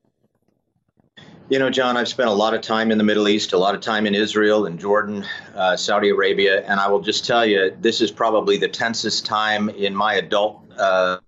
[1.51, 3.75] You know, John, I've spent a lot of time in the Middle East, a lot
[3.75, 7.77] of time in Israel and Jordan, uh, Saudi Arabia, and I will just tell you,
[7.83, 11.19] this is probably the tensest time in my adult uh,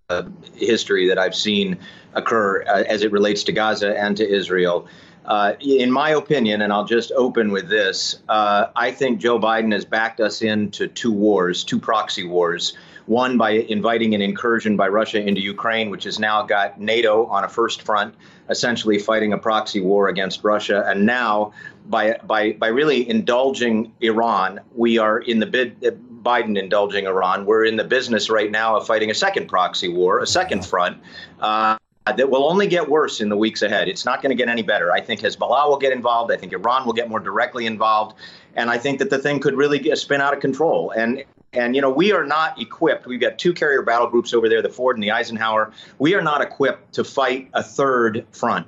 [0.55, 1.77] history that I've seen
[2.14, 4.89] occur uh, as it relates to Gaza and to Israel.
[5.27, 9.73] Uh, in my opinion, and I'll just open with this, uh, I think Joe Biden
[9.73, 12.73] has backed us into two wars, two proxy wars.
[13.07, 17.45] One by inviting an incursion by Russia into Ukraine, which has now got NATO on
[17.45, 18.15] a first front
[18.49, 20.85] essentially fighting a proxy war against Russia.
[20.87, 21.53] And now,
[21.87, 25.81] by by by really indulging Iran, we are in the bid.
[26.27, 27.47] Biden indulging Iran.
[27.47, 30.99] We're in the business right now of fighting a second proxy war, a second front.
[31.39, 31.77] Uh,
[32.07, 33.89] Uh, that will only get worse in the weeks ahead.
[33.89, 34.93] It's not going to get any better.
[34.93, 36.31] I think Hezbollah will get involved.
[36.31, 38.17] I think Iran will get more directly involved.
[38.55, 40.93] And I think that the thing could really get, spin out of control.
[40.93, 43.07] And and, you know, we are not equipped.
[43.07, 45.73] We've got two carrier battle groups over there, the Ford and the Eisenhower.
[45.99, 48.67] We are not equipped to fight a third front.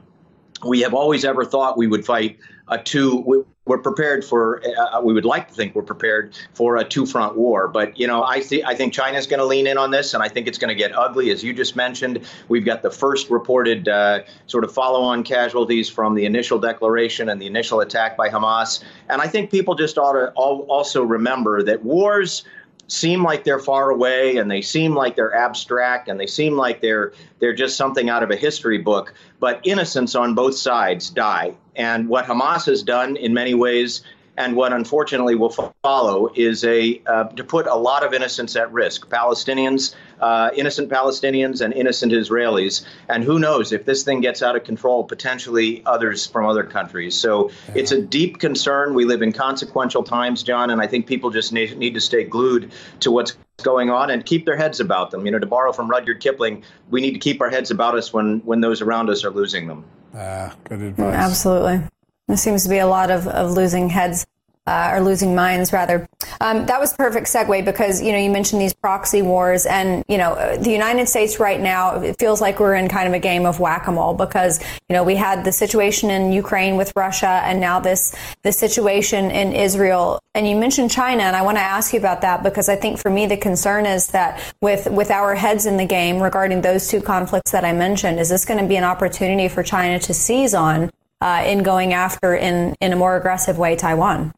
[0.66, 3.46] We have always ever thought we would fight a two.
[3.68, 4.62] We're prepared for.
[4.66, 8.22] Uh, we would like to think we're prepared for a two-front war, but you know,
[8.22, 8.64] I see.
[8.64, 10.74] I think China's going to lean in on this, and I think it's going to
[10.74, 12.26] get ugly, as you just mentioned.
[12.48, 17.40] We've got the first reported uh, sort of follow-on casualties from the initial declaration and
[17.40, 21.84] the initial attack by Hamas, and I think people just ought to also remember that
[21.84, 22.44] wars
[22.88, 26.80] seem like they're far away and they seem like they're abstract and they seem like
[26.80, 31.54] they're they're just something out of a history book but innocents on both sides die
[31.78, 34.02] and what hamas has done in many ways
[34.38, 35.50] and what unfortunately will
[35.82, 40.88] follow is a uh, to put a lot of innocents at risk palestinians uh, innocent
[40.88, 42.84] palestinians and innocent israelis.
[43.08, 47.14] And who knows if this thing gets out of control potentially others from other countries.
[47.14, 48.94] So it's a deep concern.
[48.94, 52.24] We live in consequential times john and i think people just need, need to stay
[52.24, 55.26] glued to what's going on and keep their heads about them.
[55.26, 58.12] You know to borrow from rudyard kipling we need to keep our heads about us
[58.12, 59.84] when when those around us are losing them
[60.14, 61.14] ah good advice.
[61.14, 61.80] absolutely.
[62.26, 64.26] There seems to be a lot of, of losing heads
[64.68, 66.06] uh, or losing minds rather.
[66.42, 70.18] Um, that was perfect segue because you know you mentioned these proxy wars, and you
[70.18, 73.46] know the United States right now it feels like we're in kind of a game
[73.46, 77.40] of whack a mole because you know we had the situation in Ukraine with Russia,
[77.44, 80.20] and now this this situation in Israel.
[80.34, 82.98] And you mentioned China, and I want to ask you about that because I think
[82.98, 86.88] for me the concern is that with with our heads in the game regarding those
[86.88, 90.12] two conflicts that I mentioned, is this going to be an opportunity for China to
[90.12, 90.90] seize on
[91.22, 94.34] uh, in going after in in a more aggressive way Taiwan?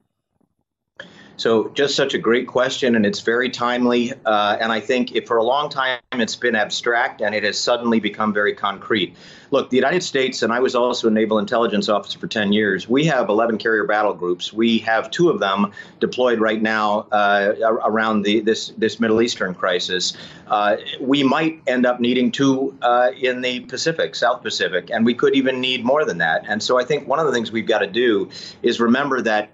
[1.40, 4.12] So, just such a great question, and it's very timely.
[4.26, 7.58] Uh, and I think if for a long time it's been abstract and it has
[7.58, 9.16] suddenly become very concrete.
[9.50, 12.90] Look, the United States, and I was also a naval intelligence officer for 10 years,
[12.90, 14.52] we have 11 carrier battle groups.
[14.52, 17.54] We have two of them deployed right now uh,
[17.86, 20.12] around the, this, this Middle Eastern crisis.
[20.46, 25.14] Uh, we might end up needing two uh, in the Pacific, South Pacific, and we
[25.14, 26.44] could even need more than that.
[26.46, 28.28] And so I think one of the things we've got to do
[28.62, 29.52] is remember that.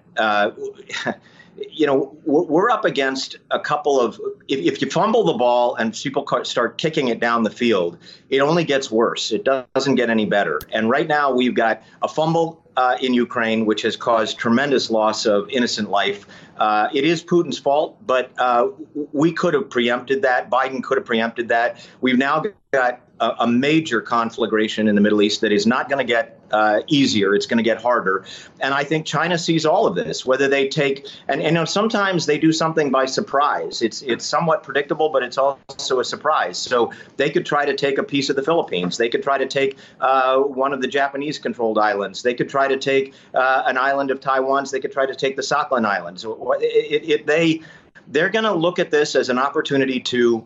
[1.69, 4.19] You know, we're up against a couple of.
[4.47, 7.97] If, if, you fumble the ball and people start kicking it down the field,
[8.29, 9.31] it only gets worse.
[9.31, 10.59] It doesn't get any better.
[10.71, 15.25] And right now, we've got a fumble uh, in Ukraine, which has caused tremendous loss
[15.25, 16.27] of innocent life.
[16.57, 18.67] Uh, it is Putin's fault, but uh,
[19.11, 20.49] we could have preempted that.
[20.49, 21.85] Biden could have preempted that.
[22.01, 26.05] We've now got a, a major conflagration in the Middle East that is not going
[26.05, 27.35] to get uh, easier.
[27.35, 28.25] It's going to get harder.
[28.59, 31.65] And I think China sees all of this, whether they take, and, and you know,
[31.65, 33.81] sometimes they do something by surprise.
[33.81, 36.57] It's, it's somewhat predictable, but it's also a surprise.
[36.57, 38.97] So they could try to take a piece of the Philippines.
[38.97, 42.23] They could try to take uh, one of the Japanese controlled islands.
[42.23, 44.71] They could try to take uh, an island of Taiwan's.
[44.71, 46.23] They could try to take the Sakhalin Islands.
[46.23, 46.31] It,
[46.61, 47.61] it, it, they,
[48.07, 50.45] they're going to look at this as an opportunity to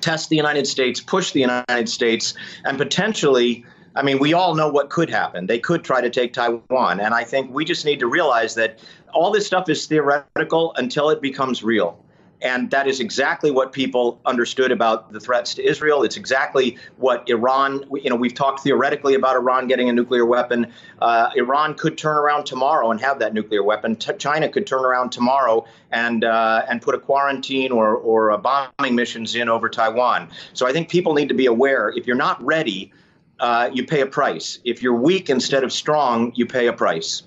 [0.00, 2.34] test the United States, push the United States,
[2.64, 3.64] and potentially.
[3.98, 5.46] I mean, we all know what could happen.
[5.46, 7.00] They could try to take Taiwan.
[7.00, 8.78] And I think we just need to realize that
[9.12, 11.98] all this stuff is theoretical until it becomes real.
[12.40, 16.04] And that is exactly what people understood about the threats to Israel.
[16.04, 20.72] It's exactly what Iran, you know, we've talked theoretically about Iran getting a nuclear weapon.
[21.02, 23.96] Uh, Iran could turn around tomorrow and have that nuclear weapon.
[23.96, 28.94] T- China could turn around tomorrow and uh, and put a quarantine or, or bombing
[28.94, 30.28] missions in over Taiwan.
[30.52, 32.92] So I think people need to be aware if you're not ready,
[33.40, 34.58] uh, you pay a price.
[34.64, 37.22] If you're weak instead of strong, you pay a price.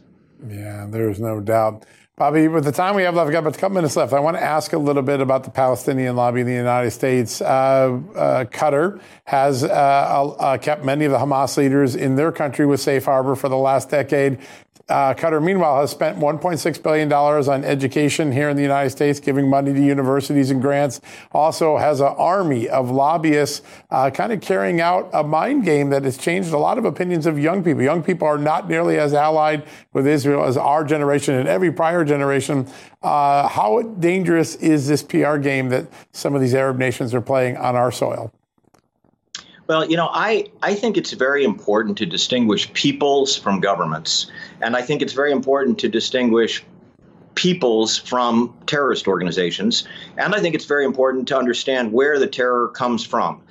[0.48, 1.86] Yeah, there's no doubt.
[2.18, 4.14] Bobby, with the time we have left, we've got about a couple minutes left.
[4.14, 7.42] I want to ask a little bit about the Palestinian lobby in the United States.
[7.42, 12.68] Uh, uh, Qatar has uh, uh kept many of the Hamas leaders in their country
[12.68, 14.38] with safe harbor for the last decade.
[14.92, 19.50] Uh, Qatar, meanwhile, has spent $1.6 billion on education here in the United States, giving
[19.50, 21.00] money to universities and grants.
[21.32, 26.04] Also has an army of lobbyists uh, kind of carrying out a mind game that
[26.04, 27.82] has changed a lot of opinions of young people.
[27.82, 32.04] Young people are not nearly as allied with Israel as our generation and every prior
[32.04, 32.68] generation.
[33.02, 37.56] Uh, how dangerous is this PR game that some of these Arab nations are playing
[37.56, 38.34] on our soil?
[39.72, 44.30] Well, you know, I, I think it's very important to distinguish peoples from governments.
[44.62, 46.62] And I think it's very important to distinguish
[47.36, 49.88] peoples from terrorist organizations.
[50.18, 53.44] And I think it's very important to understand where the terror comes from.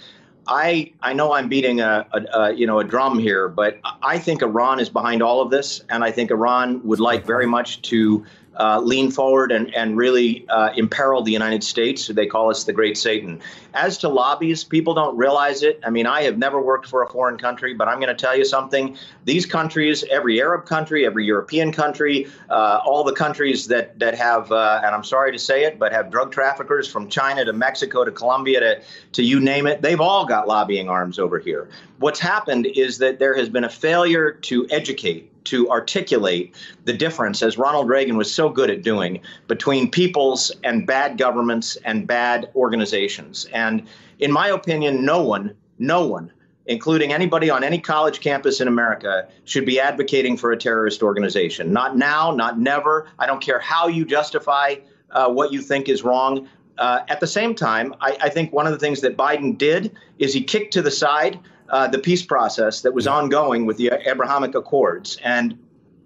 [0.46, 4.18] I, I know I'm beating a, a, a, you know a drum here, but I
[4.18, 7.80] think Iran is behind all of this, and I think Iran would like very much
[7.82, 8.26] to
[8.60, 12.08] uh, lean forward and, and really uh, imperil the United States.
[12.08, 13.40] They call us the Great Satan.
[13.72, 15.80] As to lobbies, people don't realize it.
[15.82, 18.36] I mean, I have never worked for a foreign country, but I'm going to tell
[18.36, 18.98] you something.
[19.24, 24.52] These countries, every Arab country, every European country, uh, all the countries that that have,
[24.52, 28.04] uh, and I'm sorry to say it, but have drug traffickers from China to Mexico
[28.04, 28.82] to Colombia to
[29.12, 31.70] to you name it, they've all got lobbying arms over here.
[31.98, 37.42] What's happened is that there has been a failure to educate to articulate the difference,
[37.42, 42.50] as Ronald Reagan was so good at doing, between peoples and bad governments and bad
[42.54, 43.46] organizations.
[43.52, 43.86] And
[44.18, 46.30] in my opinion, no one, no one,
[46.66, 51.72] including anybody on any college campus in America, should be advocating for a terrorist organization.
[51.72, 53.08] Not now, not never.
[53.18, 54.76] I don't care how you justify
[55.10, 56.48] uh, what you think is wrong.
[56.78, 59.94] Uh, at the same time, I, I think one of the things that Biden did
[60.18, 61.38] is he kicked to the side
[61.70, 65.18] uh, the peace process that was ongoing with the Abrahamic Accords.
[65.24, 65.58] And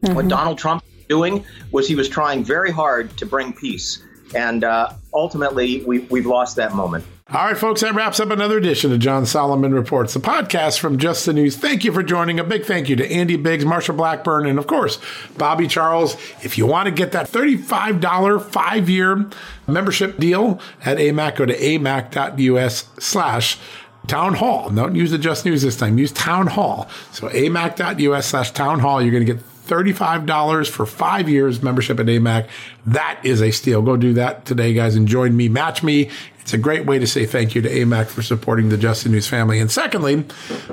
[0.02, 0.14] mm-hmm.
[0.14, 4.02] what Donald Trump was doing was he was trying very hard to bring peace.
[4.34, 7.04] And uh, ultimately, we, we've lost that moment.
[7.32, 10.98] All right, folks, that wraps up another edition of John Solomon Reports, the podcast from
[10.98, 11.56] Just the News.
[11.56, 12.38] Thank you for joining.
[12.38, 14.98] A big thank you to Andy Biggs, Marsha Blackburn, and of course,
[15.38, 16.16] Bobby Charles.
[16.42, 19.30] If you want to get that $35 five year
[19.66, 23.58] membership deal at AMAC, go to amac.us slash
[24.06, 24.70] Town Hall.
[24.70, 25.98] Don't use the Just News this time.
[25.98, 26.88] Use Town Hall.
[27.12, 29.00] So amac.us slash town hall.
[29.00, 32.48] You're going to get $35 for five years membership at AMAC.
[32.86, 33.80] That is a steal.
[33.82, 35.48] Go do that today, guys, and join me.
[35.48, 36.10] Match me.
[36.40, 39.26] It's a great way to say thank you to AMAC for supporting the Just News
[39.26, 39.58] family.
[39.58, 40.26] And secondly,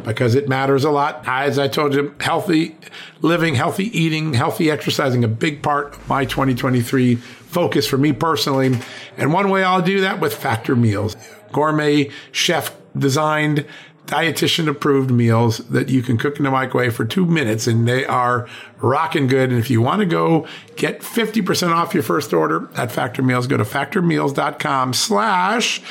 [0.04, 2.76] because it matters a lot, as I told you, healthy
[3.22, 8.78] living, healthy eating, healthy exercising, a big part of my 2023 focus for me personally.
[9.16, 11.16] And one way I'll do that with Factor Meals.
[11.54, 13.66] Gourmet chef designed
[14.08, 18.06] dietitian approved meals that you can cook in the microwave for two minutes and they
[18.06, 18.48] are
[18.80, 19.50] rocking good.
[19.50, 23.48] And if you want to go get 50% off your first order at Factor Meals,
[23.48, 25.82] go to factormeals.com slash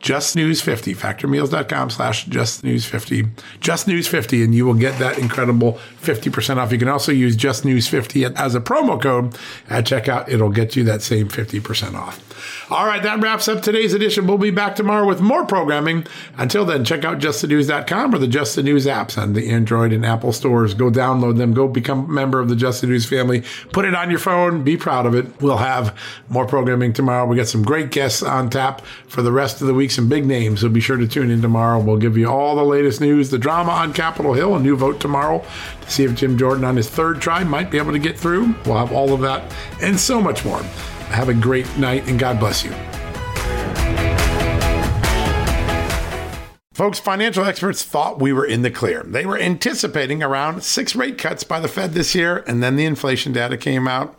[0.00, 3.28] justnews50 factormeals.com slash justnews50
[3.60, 8.54] justnews50 and you will get that incredible 50% off you can also use justnews50 as
[8.54, 9.36] a promo code
[9.68, 12.24] at checkout it'll get you that same 50% off
[12.70, 14.26] all right, that wraps up today's edition.
[14.26, 16.06] We'll be back tomorrow with more programming.
[16.36, 20.06] Until then, check out justthenews.com or the Just the News apps on the Android and
[20.06, 20.74] Apple stores.
[20.74, 21.52] Go download them.
[21.52, 23.42] Go become a member of the Just the News family.
[23.72, 24.62] Put it on your phone.
[24.62, 25.40] Be proud of it.
[25.42, 25.98] We'll have
[26.28, 27.26] more programming tomorrow.
[27.26, 29.96] We got some great guests on tap for the rest of the week.
[29.96, 30.60] Some big names.
[30.60, 31.80] So be sure to tune in tomorrow.
[31.80, 35.00] We'll give you all the latest news, the drama on Capitol Hill, a new vote
[35.00, 35.44] tomorrow
[35.80, 38.54] to see if Jim Jordan on his third try might be able to get through.
[38.64, 40.62] We'll have all of that and so much more.
[41.10, 42.72] Have a great night and God bless you.
[46.72, 49.02] Folks, financial experts thought we were in the clear.
[49.02, 52.86] They were anticipating around six rate cuts by the Fed this year, and then the
[52.86, 54.18] inflation data came out